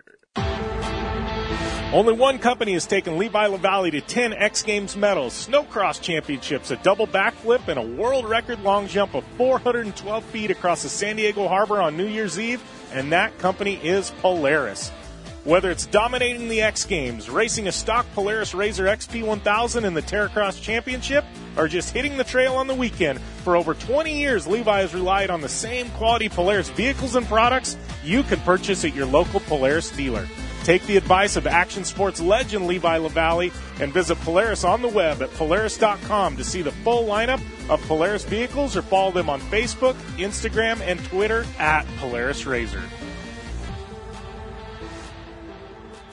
[1.96, 6.76] Only one company has taken Levi LaVallee to 10 X Games medals, snowcross championships, a
[6.76, 11.48] double backflip, and a world record long jump of 412 feet across the San Diego
[11.48, 14.90] Harbor on New Year's Eve, and that company is Polaris.
[15.46, 20.62] Whether it's dominating the X Games, racing a stock Polaris Razor XP1000 in the Terracross
[20.62, 21.24] Championship,
[21.56, 25.30] or just hitting the trail on the weekend, for over 20 years, Levi has relied
[25.30, 29.92] on the same quality Polaris vehicles and products you can purchase at your local Polaris
[29.92, 30.28] dealer.
[30.66, 35.22] Take the advice of action sports legend Levi LaVallee and visit Polaris on the web
[35.22, 39.94] at polaris.com to see the full lineup of Polaris vehicles or follow them on Facebook,
[40.18, 42.82] Instagram, and Twitter at Polaris Razor.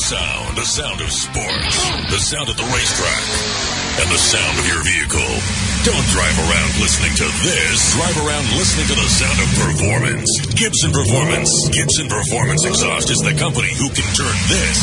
[0.00, 0.56] Sound.
[0.56, 1.76] The sound of sports.
[2.08, 3.22] The sound at the racetrack.
[4.00, 5.32] And the sound of your vehicle.
[5.84, 7.92] Don't drive around listening to this.
[8.00, 10.28] Drive around listening to the sound of performance.
[10.56, 11.52] Gibson Performance.
[11.68, 14.80] Gibson Performance Exhaust is the company who can turn this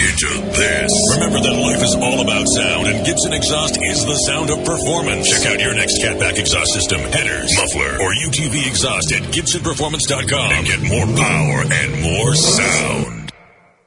[0.00, 0.92] into this.
[1.16, 5.28] Remember that life is all about sound, and Gibson Exhaust is the sound of performance.
[5.28, 10.66] Check out your next catback exhaust system, headers, muffler, or UTV exhaust at GibsonPerformance.com and
[10.66, 13.19] get more power and more sound.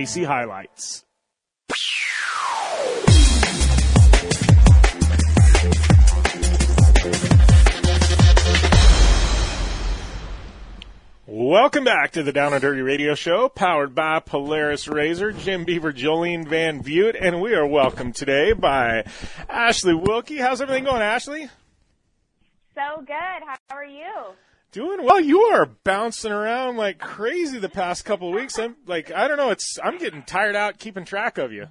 [0.00, 1.04] Highlights.
[11.26, 15.92] Welcome back to the Down and Dirty Radio Show, powered by Polaris Razor, Jim Beaver,
[15.92, 19.04] Jolene Van Vugt, and we are welcomed today by
[19.50, 20.38] Ashley Wilkie.
[20.38, 21.48] How's everything going, Ashley?
[22.74, 23.10] So good.
[23.46, 24.34] How are you?
[24.72, 25.20] Doing well.
[25.20, 28.56] You are bouncing around like crazy the past couple of weeks.
[28.56, 29.50] I'm like, I don't know.
[29.50, 31.66] It's I'm getting tired out keeping track of you.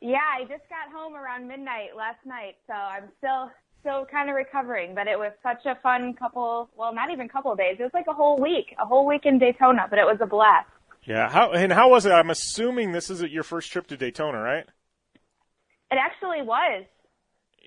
[0.00, 4.36] Yeah, I just got home around midnight last night, so I'm still still kind of
[4.36, 4.94] recovering.
[4.94, 6.68] But it was such a fun couple.
[6.76, 7.76] Well, not even couple days.
[7.78, 9.86] It was like a whole week, a whole week in Daytona.
[9.88, 10.68] But it was a blast.
[11.04, 11.30] Yeah.
[11.30, 12.12] How and how was it?
[12.12, 14.66] I'm assuming this is your first trip to Daytona, right?
[15.90, 16.84] It actually was.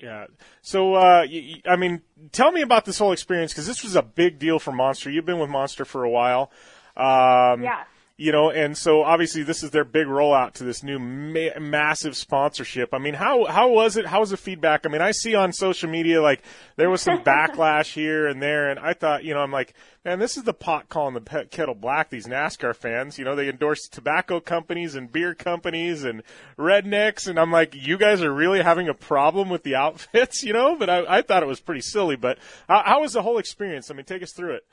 [0.02, 0.26] Yeah.
[0.62, 3.94] So, uh, y- y- I mean, tell me about this whole experience because this was
[3.94, 5.10] a big deal for Monster.
[5.10, 6.50] You've been with Monster for a while.
[6.96, 7.84] Um, Yeah.
[8.16, 12.16] You know, and so obviously this is their big rollout to this new ma- massive
[12.16, 12.92] sponsorship.
[12.92, 14.06] I mean, how how was it?
[14.06, 14.84] How was the feedback?
[14.84, 16.42] I mean, I see on social media like
[16.76, 20.18] there was some backlash here and there, and I thought, you know, I'm like, man,
[20.18, 22.10] this is the pot calling the pe- kettle black.
[22.10, 26.22] These NASCAR fans, you know, they endorse tobacco companies and beer companies and
[26.58, 30.52] rednecks, and I'm like, you guys are really having a problem with the outfits, you
[30.52, 30.76] know?
[30.76, 32.16] But I, I thought it was pretty silly.
[32.16, 32.38] But
[32.68, 33.90] how, how was the whole experience?
[33.90, 34.66] I mean, take us through it.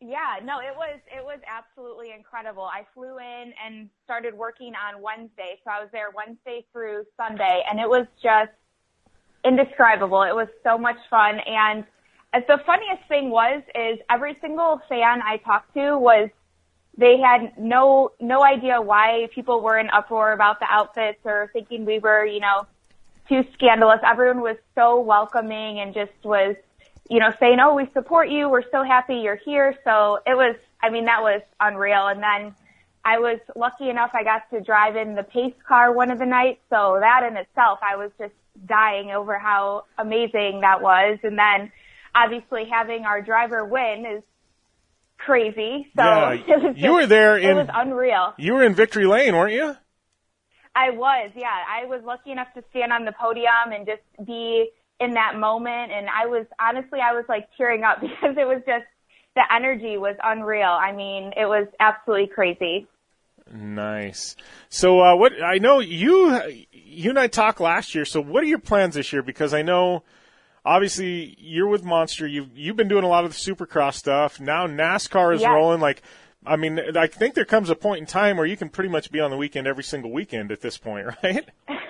[0.00, 2.62] Yeah, no, it was it was absolutely incredible.
[2.62, 7.62] I flew in and started working on Wednesday, so I was there Wednesday through Sunday,
[7.70, 8.50] and it was just
[9.44, 10.22] indescribable.
[10.22, 11.84] It was so much fun, and
[12.32, 16.30] the funniest thing was is every single fan I talked to was
[16.96, 21.84] they had no no idea why people were in uproar about the outfits or thinking
[21.84, 22.66] we were you know
[23.28, 24.00] too scandalous.
[24.02, 26.56] Everyone was so welcoming and just was
[27.10, 28.48] you know, saying, "Oh, we support you.
[28.48, 32.06] We're so happy you're here." So it was, I mean, that was unreal.
[32.06, 32.54] And then
[33.04, 36.26] I was lucky enough I got to drive in the pace car one of the
[36.26, 36.60] nights.
[36.70, 38.34] So that in itself, I was just
[38.66, 41.18] dying over how amazing that was.
[41.22, 41.72] And then
[42.14, 44.22] obviously having our driver win is
[45.18, 45.88] crazy.
[45.96, 48.34] So yeah, just, you were there in it was unreal.
[48.38, 49.76] You were in Victory Lane, weren't you?
[50.74, 51.48] I was, yeah.
[51.68, 54.70] I was lucky enough to stand on the podium and just be
[55.00, 58.62] in that moment and I was honestly I was like tearing up because it was
[58.66, 58.84] just
[59.36, 60.68] the energy was unreal.
[60.68, 62.86] I mean, it was absolutely crazy.
[63.52, 64.36] Nice.
[64.68, 66.40] So uh what I know you
[66.72, 68.04] you and I talked last year.
[68.04, 70.02] So what are your plans this year because I know
[70.64, 72.26] obviously you're with Monster.
[72.26, 74.38] You've you've been doing a lot of the Supercross stuff.
[74.38, 75.50] Now NASCAR is Yes.
[75.52, 76.02] rolling like
[76.44, 79.10] I mean, I think there comes a point in time where you can pretty much
[79.12, 81.48] be on the weekend every single weekend at this point, right?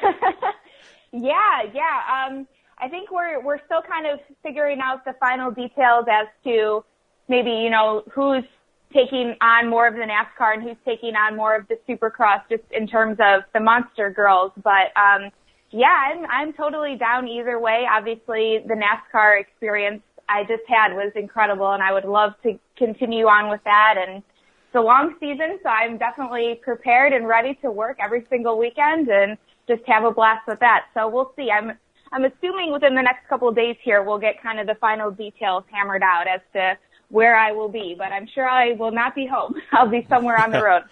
[1.13, 2.27] Yeah, yeah.
[2.29, 2.47] Um,
[2.81, 6.85] I think we're we're still kind of figuring out the final details as to
[7.29, 8.45] maybe you know who's
[8.93, 12.65] taking on more of the NASCAR and who's taking on more of the Supercross, just
[12.73, 14.53] in terms of the Monster girls.
[14.65, 15.31] But um,
[15.71, 17.87] yeah, I'm I'm totally down either way.
[17.91, 23.27] Obviously, the NASCAR experience I just had was incredible, and I would love to continue
[23.27, 23.97] on with that.
[23.97, 28.59] And it's a long season, so I'm definitely prepared and ready to work every single
[28.59, 29.37] weekend and
[29.69, 30.87] just have a blast with that.
[30.95, 31.51] So we'll see.
[31.51, 31.73] I'm
[32.13, 35.11] I'm assuming within the next couple of days here we'll get kind of the final
[35.11, 36.77] details hammered out as to
[37.09, 39.55] where I will be, but I'm sure I will not be home.
[39.73, 40.83] I'll be somewhere on the road.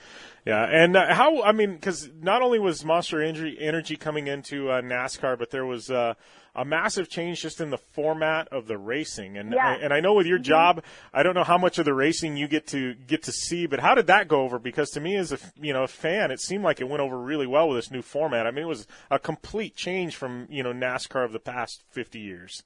[0.49, 4.71] Yeah, and uh, how I mean, because not only was Monster Energy, Energy coming into
[4.71, 6.15] uh, NASCAR, but there was uh,
[6.55, 9.37] a massive change just in the format of the racing.
[9.37, 9.77] And Yeah.
[9.79, 10.83] and I know with your job,
[11.13, 13.81] I don't know how much of the racing you get to get to see, but
[13.81, 14.59] how did that go over?
[14.59, 17.19] Because to me, as a you know a fan, it seemed like it went over
[17.19, 18.47] really well with this new format.
[18.47, 22.21] I mean, it was a complete change from you know NASCAR of the past fifty
[22.21, 22.63] years.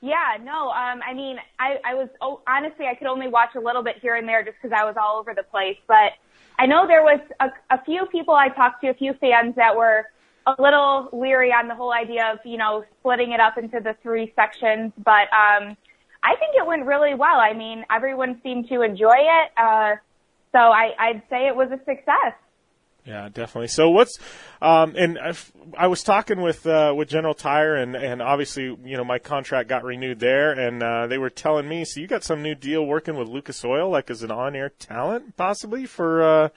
[0.00, 3.60] Yeah, no, um, I mean, I, I was, oh, honestly, I could only watch a
[3.60, 5.78] little bit here and there just because I was all over the place.
[5.88, 6.12] But
[6.58, 9.74] I know there was a, a few people I talked to, a few fans that
[9.74, 10.06] were
[10.46, 13.96] a little leery on the whole idea of, you know, splitting it up into the
[14.02, 14.92] three sections.
[14.98, 15.76] But, um,
[16.22, 17.38] I think it went really well.
[17.38, 19.50] I mean, everyone seemed to enjoy it.
[19.58, 19.96] Uh,
[20.52, 22.34] so I, I'd say it was a success.
[23.04, 23.68] Yeah, definitely.
[23.68, 24.18] So what's
[24.62, 25.34] um and I,
[25.76, 29.68] I was talking with uh with General Tire and and obviously, you know, my contract
[29.68, 32.84] got renewed there and uh they were telling me so you got some new deal
[32.86, 36.48] working with Lucas Oil like as an on-air talent possibly for uh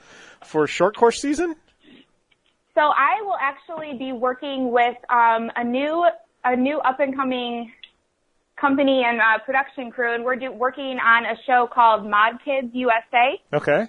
[0.44, 1.56] for short course season?
[2.78, 6.06] So I will actually be working with um, a new
[6.44, 7.72] a new up and coming
[8.56, 12.68] company and uh, production crew, and we're do, working on a show called Mod Kids
[12.74, 13.40] USA.
[13.52, 13.88] Okay.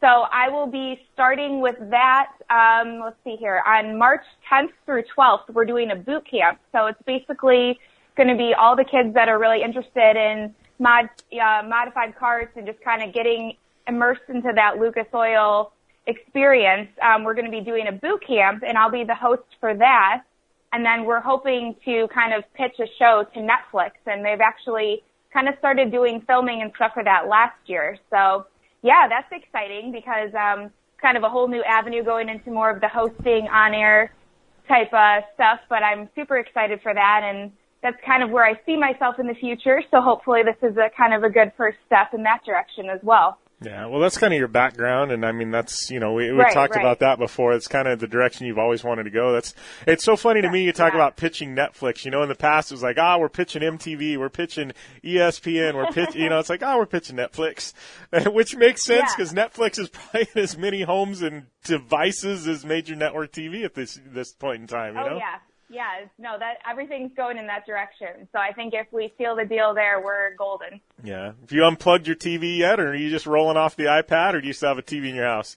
[0.00, 2.32] So I will be starting with that.
[2.48, 5.50] Um, let's see here on March 10th through 12th.
[5.52, 6.58] We're doing a boot camp.
[6.72, 7.78] So it's basically
[8.16, 12.48] going to be all the kids that are really interested in mod uh, modified cars
[12.56, 15.72] and just kind of getting immersed into that Lucas Oil
[16.06, 16.88] experience.
[17.02, 19.74] Um, we're going to be doing a boot camp, and I'll be the host for
[19.74, 20.22] that.
[20.72, 25.02] And then we're hoping to kind of pitch a show to Netflix, and they've actually
[25.32, 27.98] kind of started doing filming and stuff for that last year.
[28.08, 28.46] So
[28.82, 30.70] yeah, that's exciting because um,
[31.00, 34.12] kind of a whole new avenue going into more of the hosting on air
[34.68, 35.60] type uh, stuff.
[35.68, 37.52] But I'm super excited for that, and
[37.82, 39.82] that's kind of where I see myself in the future.
[39.90, 43.00] So hopefully, this is a kind of a good first step in that direction as
[43.02, 43.38] well.
[43.62, 46.38] Yeah, well, that's kind of your background, and I mean, that's you know, we, we
[46.38, 46.80] Right, talked right.
[46.82, 47.52] about that before.
[47.52, 49.32] It's kind of the direction you've always wanted to go.
[49.32, 49.54] That's
[49.86, 50.62] it's so funny to me.
[50.64, 50.98] You talk Yeah.
[51.00, 52.06] about pitching Netflix.
[52.06, 54.72] You know, in the past it was like, ah, we're pitching MTV, we're pitching
[55.04, 56.14] ESPN, we're pitch.
[56.14, 57.74] you know, it's like, ah, we're pitching Netflix,
[58.32, 59.14] which makes sense Yeah.
[59.16, 63.74] because Netflix is probably in as many homes and devices as major network TV at
[63.74, 64.94] this this point in time.
[64.94, 65.16] You Oh know?
[65.18, 65.36] yeah.
[65.70, 68.28] Yeah, no, that everything's going in that direction.
[68.32, 70.80] So I think if we seal the deal there, we're golden.
[71.04, 71.32] Yeah.
[71.40, 74.40] Have you unplugged your TV yet, or are you just rolling off the iPad, or
[74.40, 75.56] do you still have a TV in your house?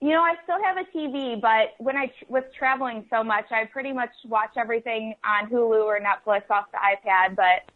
[0.00, 3.44] You know, I still have a TV, but when I tr- was traveling so much,
[3.50, 7.36] I pretty much watch everything on Hulu or Netflix off the iPad.
[7.36, 7.70] But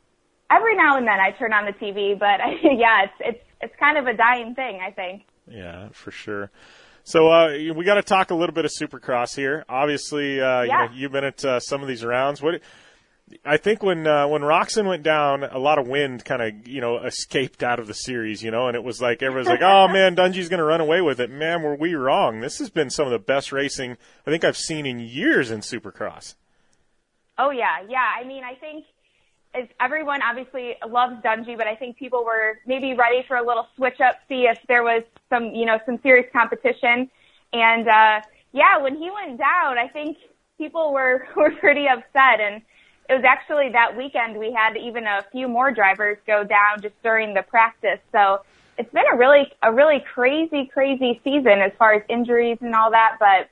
[0.50, 2.18] every now and then I turn on the TV.
[2.18, 5.22] But I, yeah, it's it's it's kind of a dying thing, I think.
[5.46, 6.50] Yeah, for sure.
[7.08, 9.64] So uh, we got to talk a little bit of Supercross here.
[9.66, 10.82] Obviously, uh, Yeah.
[10.82, 12.42] you know, you've been at uh, some of these rounds.
[12.42, 12.60] What
[13.46, 16.82] I think when uh, when Roczen went down, a lot of wind kind of you
[16.82, 19.88] know escaped out of the series, you know, and it was like everyone's like, "Oh
[19.88, 22.40] man, Dungey's going to run away with it." Man, were we wrong?
[22.40, 23.96] This has been some of the best racing
[24.26, 26.34] I think I've seen in years in Supercross.
[27.38, 28.04] Oh yeah, yeah.
[28.20, 28.84] I mean, I think
[29.80, 33.98] everyone obviously loves Dungey, but I think people were maybe ready for a little switch
[34.00, 37.10] up, see if there was some, you know, some serious competition.
[37.52, 38.20] And uh,
[38.52, 40.16] yeah, when he went down, I think
[40.56, 42.40] people were were pretty upset.
[42.40, 42.62] And
[43.08, 46.94] it was actually that weekend we had even a few more drivers go down just
[47.02, 48.00] during the practice.
[48.12, 48.40] So
[48.76, 52.90] it's been a really a really crazy, crazy season as far as injuries and all
[52.90, 53.16] that.
[53.18, 53.48] But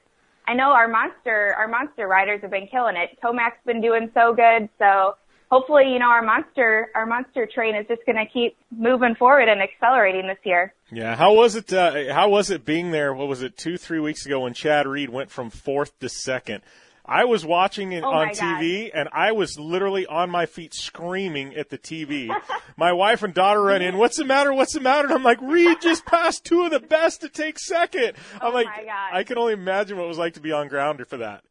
[0.47, 3.19] I know our monster our monster riders have been killing it.
[3.21, 5.17] Tomac's been doing so good, so
[5.51, 9.49] hopefully, you know, our monster our monster train is just going to keep moving forward
[9.49, 10.73] and accelerating this year.
[10.91, 11.73] Yeah, how was it?
[11.73, 13.13] Uh, how was it being there?
[13.15, 13.57] What was it?
[13.57, 16.63] Two, three weeks ago when Chad Reed went from fourth to second.
[17.09, 21.55] I was watching it Oh on TV, and I was literally on my feet screaming
[21.55, 22.29] at the TV.
[22.77, 23.97] my wife and daughter run in.
[23.97, 24.53] What's the matter?
[24.53, 25.07] What's the matter?
[25.07, 28.15] And I'm like, Reed just passed two of the best to take second.
[28.41, 29.11] I'm Oh like, my God.
[29.13, 31.45] I can only imagine what it was like to be on grounder for that.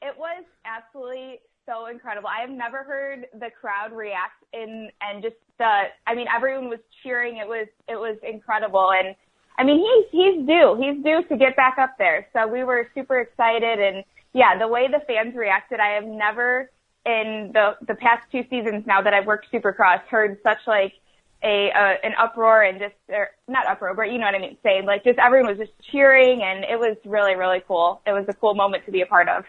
[0.00, 2.28] It was absolutely so incredible.
[2.28, 6.80] I have never heard the crowd react in and just the I mean everyone was
[7.02, 7.38] cheering.
[7.38, 9.14] It was it was incredible and
[9.58, 10.76] I mean he's he's due.
[10.80, 12.28] He's due to get back up there.
[12.32, 16.70] So we were super excited and yeah, the way the fans reacted, I have never
[17.06, 20.94] in the the past two seasons now that I've worked Supercross heard such like
[21.42, 24.56] a uh, an uproar and just or not uproar, but you know what I mean,
[24.62, 28.00] saying like just everyone was just cheering and it was really really cool.
[28.06, 29.44] It was a cool moment to be a part of.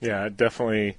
[0.00, 0.96] Yeah, definitely.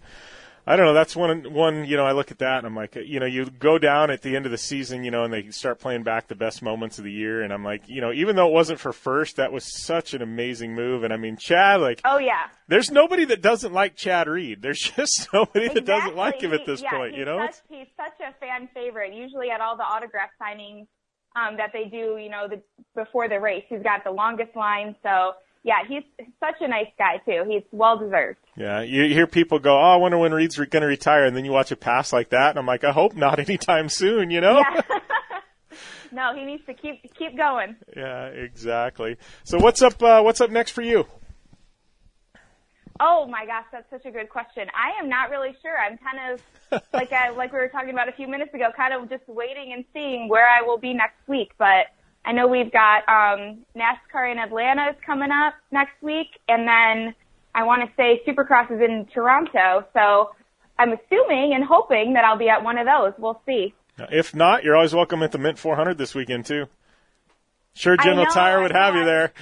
[0.65, 0.93] I don't know.
[0.93, 1.53] That's one.
[1.53, 1.83] One.
[1.83, 4.21] You know, I look at that and I'm like, you know, you go down at
[4.21, 6.97] the end of the season, you know, and they start playing back the best moments
[6.97, 9.51] of the year, and I'm like, you know, even though it wasn't for first, that
[9.51, 11.03] was such an amazing move.
[11.03, 12.43] And I mean, Chad, like, Oh yeah.
[12.69, 14.61] there's nobody that doesn't like Chad Reed.
[14.61, 17.15] There's just nobody that doesn't like him at this He- yeah, point.
[17.17, 19.13] You know, such, he's such a fan favorite.
[19.13, 20.87] Usually at all the autograph signings
[21.35, 22.61] um, that they do, you know, the,
[22.95, 24.95] before the race, he's got the longest line.
[25.03, 25.33] So
[25.63, 26.03] yeah, he's
[26.39, 27.43] such a nice guy too.
[27.47, 28.39] He's well deserved.
[28.57, 28.81] yeah.
[28.81, 31.51] You hear people go, "Oh, I wonder when Reed's going to retire," and then you
[31.51, 34.29] watch it pass like that, and I'm like, I hope not anytime soon.
[34.29, 34.59] You know.
[34.59, 34.81] Yeah.
[36.11, 37.77] no, he needs to keep keep going.
[37.95, 39.17] Yeah, exactly.
[39.43, 40.01] So what's up?
[40.03, 41.05] Uh, what's up next for you?
[42.99, 44.67] Oh my gosh, that's such a good question.
[44.75, 45.75] I am not really sure.
[45.77, 48.93] I'm kind of like I, like we were talking about a few minutes ago, kind
[48.93, 51.51] of just waiting and seeing where I will be next week.
[51.57, 51.87] But
[52.25, 57.13] I know we've got um, NASCAR in Atlanta is coming up next week, and then
[57.53, 59.85] I want to say Supercross is in Toronto.
[59.93, 60.31] So
[60.79, 63.13] I'm assuming and hoping that I'll be at one of those.
[63.17, 63.73] We'll see.
[63.97, 66.67] If not, you're always welcome at the Mint 400 this weekend too.
[67.75, 69.33] Sure, General know, Tire would have you there.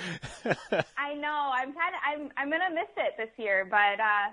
[0.97, 4.31] I know I'm kind of I'm I'm gonna miss it this year, but uh,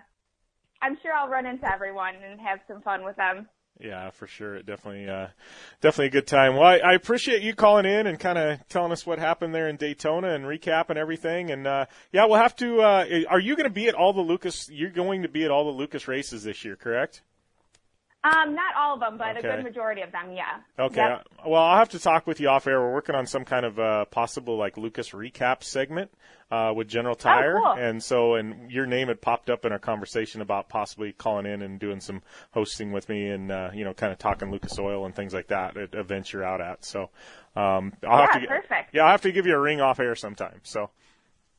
[0.81, 3.49] I'm sure I'll run into everyone and have some fun with them.
[3.81, 4.57] Yeah, for sure.
[4.57, 5.29] It definitely, uh,
[5.81, 6.57] definitely a good time.
[6.57, 9.69] Well, I, I appreciate you calling in and kind of telling us what happened there
[9.69, 11.51] in Daytona and recapping everything.
[11.51, 12.81] And uh, yeah, we'll have to.
[12.81, 14.69] Uh, are you going to be at all the Lucas?
[14.71, 17.23] You're going to be at all the Lucas races this year, correct?
[18.25, 20.59] Um, not all of them, but a good majority of them, yeah.
[20.77, 20.97] Okay.
[20.97, 21.29] Yep.
[21.47, 22.81] Well, I'll have to talk with you off air.
[22.81, 26.11] We're working on some kind of uh, possible like Lucas recap segment
[26.51, 27.73] uh, with General Tire, cool.
[27.79, 31.63] and so and your name had popped up in our conversation about possibly calling in
[31.63, 35.07] and doing some hosting with me, and uh, you know, kind of talking Lucas Oil
[35.07, 36.85] and things like that at events you're out at.
[36.85, 37.11] So
[37.55, 38.95] um, I'll have Yeah, to perfect.
[38.95, 40.59] yeah, I'll have to give you a ring off air sometime.
[40.65, 40.91] So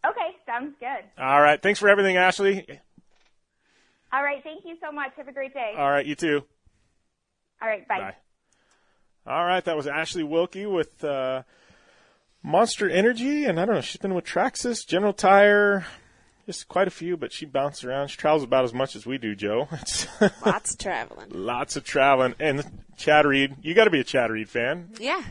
[0.06, 1.06] Okay, sounds good.
[1.18, 2.80] all right, thanks for everything, Ashley.
[4.12, 5.12] All right, thank you so much.
[5.18, 5.74] Have a great day.
[5.78, 6.44] All right, you too.
[7.62, 8.00] All right, bye.
[8.00, 8.16] Bye.
[9.28, 11.44] All right, that was Ashley Wilkie with uh,
[12.42, 15.86] Monster Energy, and I don't know, she's been with Traxxas, General Tire,
[16.48, 18.08] just quite a few, but she bounced around.
[18.08, 19.68] She travels about as much as we do, Joe.
[19.74, 20.08] It's
[20.44, 21.28] Lots of traveling.
[21.32, 22.34] lots of traveling.
[22.40, 24.90] And Chad Reed, you got to be a Chad Reed fan.
[25.00, 25.22] Yeah,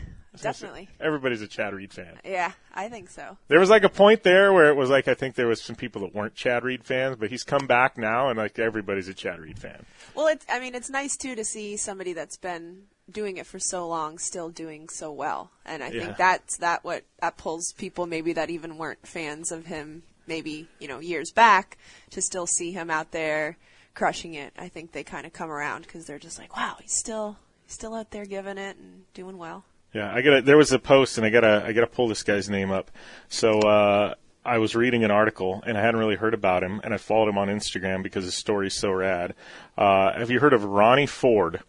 [0.41, 0.89] definitely.
[0.99, 2.19] Everybody's a Chad Reed fan.
[2.25, 3.37] Yeah, I think so.
[3.47, 5.75] There was like a point there where it was like I think there was some
[5.75, 9.13] people that weren't Chad Reed fans, but he's come back now, and like everybody's a
[9.13, 9.85] Chad Reed fan.
[10.15, 13.57] Well, it's, I mean, it's nice too to see somebody that's been doing it for
[13.59, 16.05] so long still doing so well, and I Yeah.
[16.05, 20.67] think that's that what that pulls people maybe that even weren't fans of him maybe
[20.79, 21.77] you know years back
[22.11, 23.57] to still see him out there
[23.95, 26.93] crushing it, I think they kind of come around because they're just like, wow, he's
[26.97, 27.35] still
[27.65, 29.65] he's still out there giving it and doing well.
[29.93, 30.45] Yeah, I got.
[30.45, 32.91] There was a post, and I gotta I gotta pull this guy's name up.
[33.27, 34.13] So uh,
[34.45, 37.29] I was reading an article, and I hadn't really heard about him, and I followed
[37.29, 39.33] him on Instagram because his story's so rad.
[39.77, 41.61] Uh, have you heard of Ronnie Ford?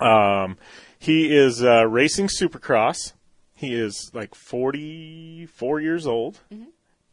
[0.00, 0.58] Um,
[0.98, 3.12] he is uh, racing Supercross.
[3.54, 6.40] He is like 44 years old,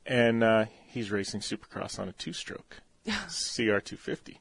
[0.06, 4.38] and uh, he's racing Supercross on a two-stroke CR250.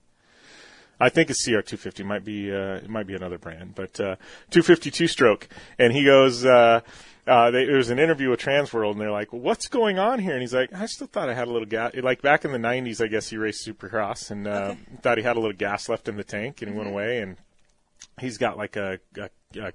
[1.00, 2.04] I think it's CR250.
[2.04, 4.16] Might be uh, it might be another brand, but uh,
[4.50, 5.48] 252 stroke.
[5.78, 6.44] And he goes.
[6.44, 6.80] Uh,
[7.26, 10.32] uh, they, there was an interview with Transworld, and they're like, "What's going on here?"
[10.32, 11.92] And he's like, "I still thought I had a little gas.
[11.94, 15.36] Like back in the '90s, I guess he raced Supercross, and uh, thought he had
[15.36, 17.22] a little gas left in the tank, and he went away.
[17.22, 17.38] And
[18.20, 19.72] he's got like a, a, a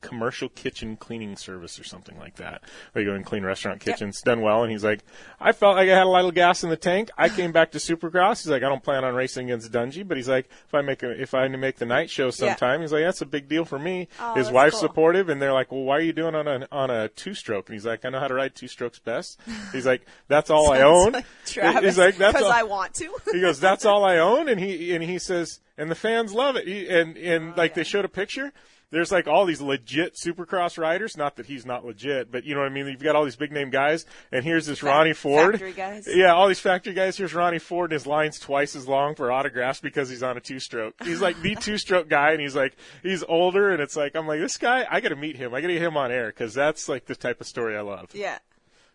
[0.00, 2.62] commercial kitchen cleaning service or something like that,
[2.92, 4.20] where you go and clean restaurant kitchens.
[4.20, 5.00] Done well, and he's like,
[5.40, 7.10] I felt like I had a little gas in the tank.
[7.16, 8.42] I came back to Supercross.
[8.42, 11.02] He's like, I don't plan on racing against Dungey, but he's like, if I make
[11.02, 13.78] a, if I make the night show sometime, he's like, that's a big deal for
[13.78, 14.08] me.
[14.18, 14.88] Oh, His wife's cool.
[14.88, 17.68] supportive, and they're like, well, why are you doing on a on a two stroke?
[17.68, 19.38] And he's like, I know how to ride two strokes best.
[19.72, 21.12] He's like, that's all I own.
[21.12, 23.10] like Travis, he's like, that's all I want to.
[23.32, 26.56] he goes, "That's all I own," and he and he says, and the fans love
[26.56, 26.66] it.
[26.66, 28.52] He, and and oh, like they showed a picture.
[28.90, 31.16] There's like all these legit Supercross riders.
[31.16, 32.86] Not that he's not legit, but you know what I mean.
[32.86, 35.52] You've got all these big name guys, and here's this Ronnie Ford.
[35.52, 36.08] factory guys.
[36.12, 37.16] Yeah, all these factory guys.
[37.16, 40.40] Here's Ronnie Ford, and his line's twice as long for autographs because he's on a
[40.40, 40.94] two stroke.
[41.04, 44.26] He's like the two stroke guy, and he's like he's older, and it's like I'm
[44.26, 44.84] like this guy.
[44.90, 45.54] I got to meet him.
[45.54, 47.82] I got to get him on air because that's like the type of story I
[47.82, 48.10] love.
[48.12, 48.38] yeah,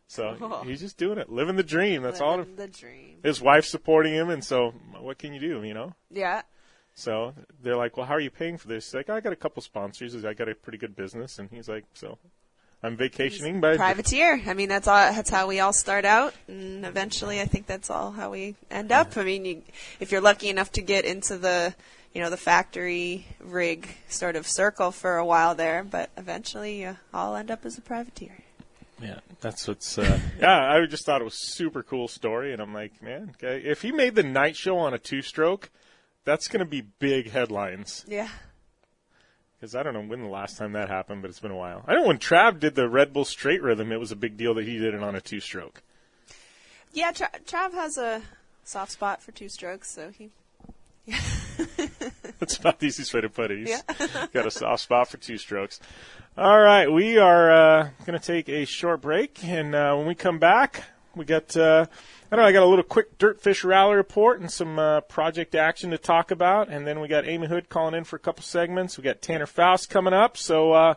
[0.08, 0.64] So Oh.
[0.66, 2.02] he's just doing it, living the dream.
[2.04, 2.38] That's all.
[2.38, 3.18] Living the dream.
[3.24, 5.64] His wife's supporting him, and so what can you do?
[5.64, 5.94] You know.
[6.12, 6.42] Yeah,
[6.96, 9.36] So they're like, "Well, how are you paying for this?" He's like, "I got a
[9.36, 10.24] couple sponsors.
[10.24, 12.18] I got a pretty good business." And he's like, "So,
[12.82, 14.42] I'm vacationing, but privateer.
[14.46, 14.96] I mean, that's all.
[14.96, 18.92] That's how we all start out, and eventually, I think that's all how we end
[18.92, 19.18] up.
[19.18, 19.62] I mean, you,
[20.00, 21.74] if you're lucky enough to get into the,
[22.14, 26.98] you know, the factory rig sort of circle for a while there, but eventually, you
[27.14, 28.38] all end up as a privateer.
[29.02, 32.74] yeah, that's what's." Uh, yeah, I just thought it was super cool story, and I'm
[32.74, 35.70] like, man, okay, if he made the night show on a two-stroke,
[36.26, 38.04] that's going to be big headlines.
[38.08, 38.30] Yeah.
[39.58, 41.84] Because I don't know when the last time that happened, but it's been a while.
[41.88, 44.54] I know when Trav did the Red Bull Straight Rhythm, it was a big deal
[44.56, 45.82] that he did it on a two-stroke.
[46.92, 48.22] Yeah, Tra- Trav has a
[48.64, 50.30] soft spot for two strokes, so he.
[51.06, 51.20] Yeah.
[52.40, 53.60] That's about the easiest way to put it.
[53.60, 54.28] He's Yeah.
[54.34, 55.80] got a soft spot for two strokes.
[56.38, 60.16] All right, we are uh, going to take a short break, and uh, when we
[60.16, 60.84] come back,
[61.16, 61.86] we got uh,
[62.32, 65.54] I don't know, I got a little quick Dirtfish rally report and some uh, project
[65.54, 68.44] action to talk about, and then we got Amy Hood calling in for a couple
[68.44, 68.98] segments.
[68.98, 70.94] We got Tanner Foust coming up, so uh,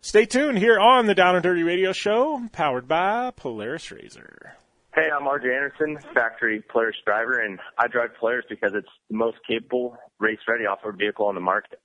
[0.00, 4.56] stay tuned here on the Down and Dirty Radio Show, powered by Polaris Razor.
[4.94, 9.38] Hey, I'm RJ Anderson, factory Polaris driver, and I drive Polaris because it's the most
[9.48, 11.80] capable, race-ready off-road vehicle on the market.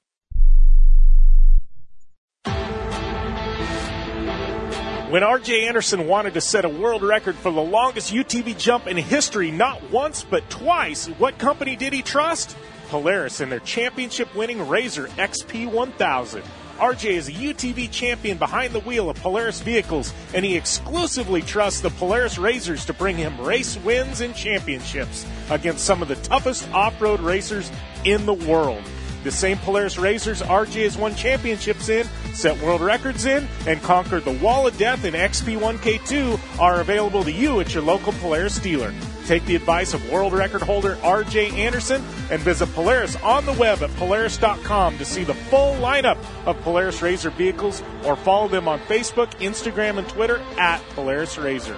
[5.10, 8.96] When RJ Anderson wanted to set a world record for the longest UTV jump in
[8.96, 12.56] history, not once but twice, what company did he trust?
[12.90, 16.44] Polaris and their championship winning Razor XP 1000.
[16.78, 21.82] RJ is a UTV champion behind the wheel of Polaris vehicles, and he exclusively trusts
[21.82, 26.72] the Polaris Razors to bring him race wins and championships against some of the toughest
[26.72, 27.72] off road racers
[28.06, 28.84] in the world.
[29.24, 34.24] The same Polaris Razors RJ has won championships in, set world records in, and conquered
[34.24, 38.94] the Wall of Death in XP1K2 are available to you at your local Polaris dealer.
[39.26, 42.02] Take the advice of world record holder RJ Anderson
[42.32, 47.02] and visit Polaris on the web at Polaris.com to see the full lineup of Polaris
[47.02, 51.78] Razor vehicles or follow them on Facebook, Instagram, and Twitter at Polaris Razor.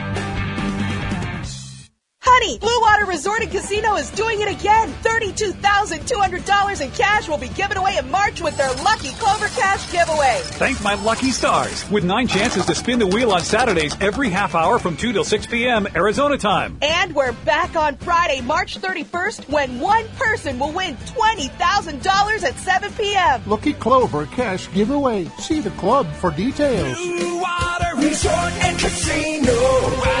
[2.51, 4.91] Honey, Blue Water Resort and Casino is doing it again.
[5.03, 10.41] $32,200 in cash will be given away in March with their Lucky Clover Cash giveaway.
[10.43, 11.89] Thank my lucky stars.
[11.89, 15.23] With nine chances to spin the wheel on Saturdays every half hour from 2 till
[15.23, 15.87] 6 p.m.
[15.95, 16.77] Arizona time.
[16.81, 22.91] And we're back on Friday, March 31st, when one person will win $20,000 at 7
[22.93, 23.41] p.m.
[23.45, 25.25] Lucky Clover Cash Giveaway.
[25.39, 26.97] See the club for details.
[26.97, 30.20] Blue Water Resort and Casino.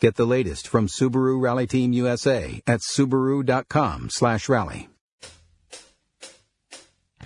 [0.00, 4.88] Get the latest from Subaru Rally Team USA at Subaru.com/rally.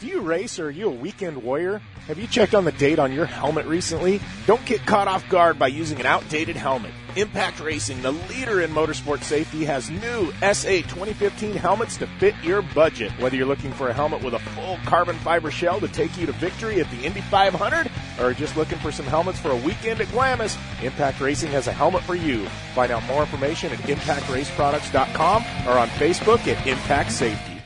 [0.01, 1.81] Do you race or are you a weekend warrior?
[2.07, 4.21] Have you checked on the date on your helmet recently?
[4.47, 6.93] Don't get caught off guard by using an outdated helmet.
[7.17, 12.63] Impact Racing, the leader in motorsport safety, has new SA 2015 helmets to fit your
[12.63, 13.11] budget.
[13.21, 16.27] Whether you're looking for a helmet with a full carbon fiber shell to take you
[16.27, 17.91] to victory at the Indy 500
[18.21, 21.73] or just looking for some helmets for a weekend at Glamis, Impact Racing has a
[21.73, 22.47] helmet for you.
[22.75, 27.58] Find out more information at impactraceproducts.com or on Facebook at Impact Safety.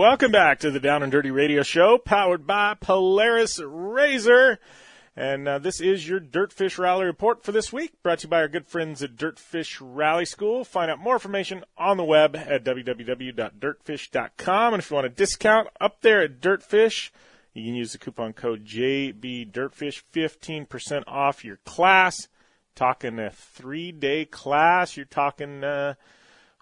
[0.00, 4.58] Welcome back to the Down and Dirty Radio Show, powered by Polaris Razor.
[5.14, 8.40] And uh, this is your Dirtfish Rally Report for this week, brought to you by
[8.40, 10.64] our good friends at Dirtfish Rally School.
[10.64, 14.72] Find out more information on the web at www.dirtfish.com.
[14.72, 17.10] And if you want a discount up there at Dirtfish,
[17.52, 22.28] you can use the coupon code JBDirtfish, 15% off your class.
[22.74, 25.62] Talking a three day class, you're talking.
[25.62, 25.92] Uh,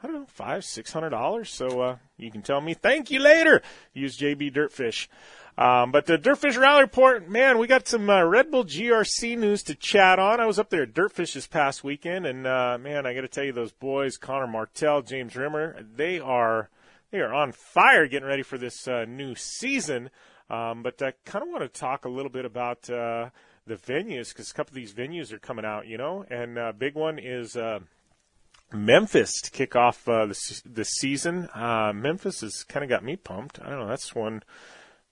[0.02, 1.50] I don't know, five, six hundred dollars.
[1.50, 3.62] So uh, you can tell me thank you later.
[3.92, 5.08] Use JB Dirtfish.
[5.58, 9.64] Um, but the Dirtfish Rally Report, man, we got some uh, Red Bull GRC news
[9.64, 10.38] to chat on.
[10.38, 13.28] I was up there at Dirtfish this past weekend, and uh, man, I got to
[13.28, 16.70] tell you, those boys, Connor Martell, James Rimmer, they are
[17.10, 20.10] they are on fire getting ready for this uh, new season.
[20.48, 23.30] Um, but I kind of want to talk a little bit about uh,
[23.66, 26.72] the venues because a couple of these venues are coming out, you know, and uh,
[26.72, 27.56] big one is.
[28.72, 31.48] Memphis to kick off uh, the the season.
[31.54, 33.60] Uh, Memphis has kind of got me pumped.
[33.60, 33.88] I don't know.
[33.88, 34.42] That's one.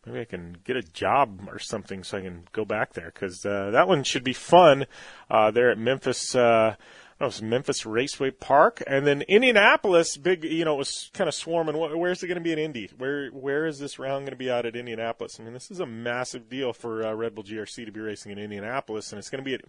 [0.04, 3.44] Maybe I can get a job or something so I can go back there because
[3.44, 4.86] uh, that one should be fun.
[5.28, 6.34] Uh, there at Memphis.
[6.34, 6.76] Uh,
[7.18, 10.18] it's Memphis Raceway Park, and then Indianapolis.
[10.18, 11.74] Big, you know, it was kind of swarming.
[11.76, 12.90] Where's it going to be in Indy?
[12.98, 15.40] Where Where is this round going to be out at Indianapolis?
[15.40, 18.32] I mean, this is a massive deal for uh, Red Bull GRC to be racing
[18.32, 19.62] in Indianapolis, and it's going to be at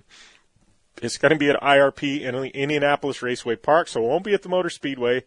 [1.01, 4.41] it's going to be at IRP in Indianapolis Raceway Park, so it won't be at
[4.41, 5.23] the Motor Speedway.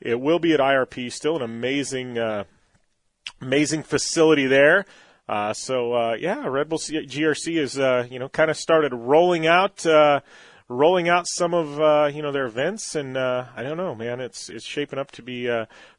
[0.00, 1.12] It will be at IRP.
[1.12, 2.44] Still an amazing, uh,
[3.40, 4.86] amazing facility there.
[5.30, 9.46] Uh, so uh, yeah, Red Bull GRC is uh, you know kind of started rolling
[9.46, 10.20] out uh,
[10.68, 14.18] rolling out some of uh, you know their events, and uh, I don't know, man,
[14.18, 15.48] it's it's shaping up to be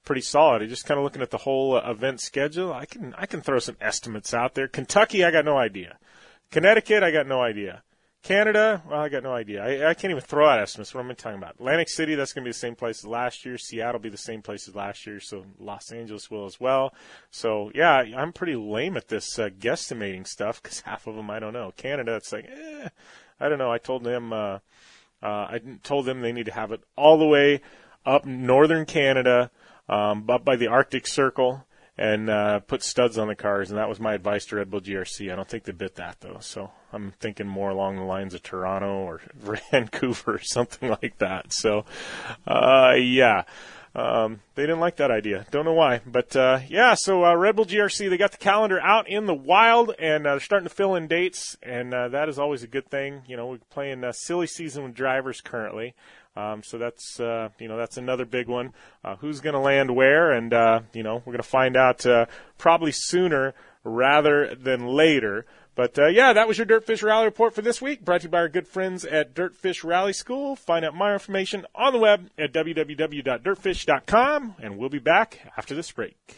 [0.04, 0.68] pretty solid.
[0.68, 2.74] just kind of looking at the whole event schedule.
[2.74, 4.68] I can I can throw some estimates out there.
[4.68, 5.98] Kentucky, I got no idea.
[6.52, 7.84] Connecticut, I got no idea.
[8.24, 9.64] Canada, well, I got no idea.
[9.64, 10.94] I, I can't even throw out estimates.
[10.94, 11.56] What am I talking about?
[11.56, 13.58] Atlantic City, that's going to be the same place as last year.
[13.58, 15.20] Seattle will be the same place as last year.
[15.20, 16.94] So Los Angeles will as well.
[17.32, 21.40] So yeah, I'm pretty lame at this uh, guesstimating stuff because half of them I
[21.40, 21.74] don't know.
[21.76, 22.90] Canada, it's like, eh,
[23.40, 23.72] I don't know.
[23.72, 24.60] I told them, uh,
[25.24, 27.62] uh, I told them they need to have it all the way
[28.06, 29.50] up northern Canada,
[29.90, 31.66] um, up by the Arctic Circle
[31.98, 34.82] and uh, put studs on the cars, and that was my advice to Red Bull
[34.82, 35.32] GRC.
[35.32, 38.44] I don't think they bit that though, so I'm thinking more along the lines of
[38.44, 39.22] Toronto or
[39.72, 41.54] Vancouver or something like that.
[41.54, 41.86] So,
[42.48, 43.44] uh, yeah.
[43.94, 45.46] Um, they didn't like that idea.
[45.52, 46.94] Don't know why, but uh, yeah.
[46.94, 50.32] So uh, Red Bull GRC, they got the calendar out in the wild, and uh,
[50.32, 53.24] they're starting to fill in dates, and uh, that is always a good thing.
[53.28, 55.94] You know, we're playing a silly season with drivers currently,
[56.36, 58.74] um, so that's uh, you know that's another big one.
[59.04, 62.06] Uh, who's going to land where, and uh, you know we're going to find out
[62.06, 62.26] uh,
[62.58, 63.54] probably sooner
[63.84, 65.46] rather than later.
[65.76, 68.32] But uh, yeah, that was your Dirtfish Rally report for this week, brought to you
[68.32, 70.56] by our good friends at Dirtfish Rally School.
[70.56, 75.92] Find out more information on the web at www.dirtfish.com, and we'll be back after this
[75.92, 76.38] break.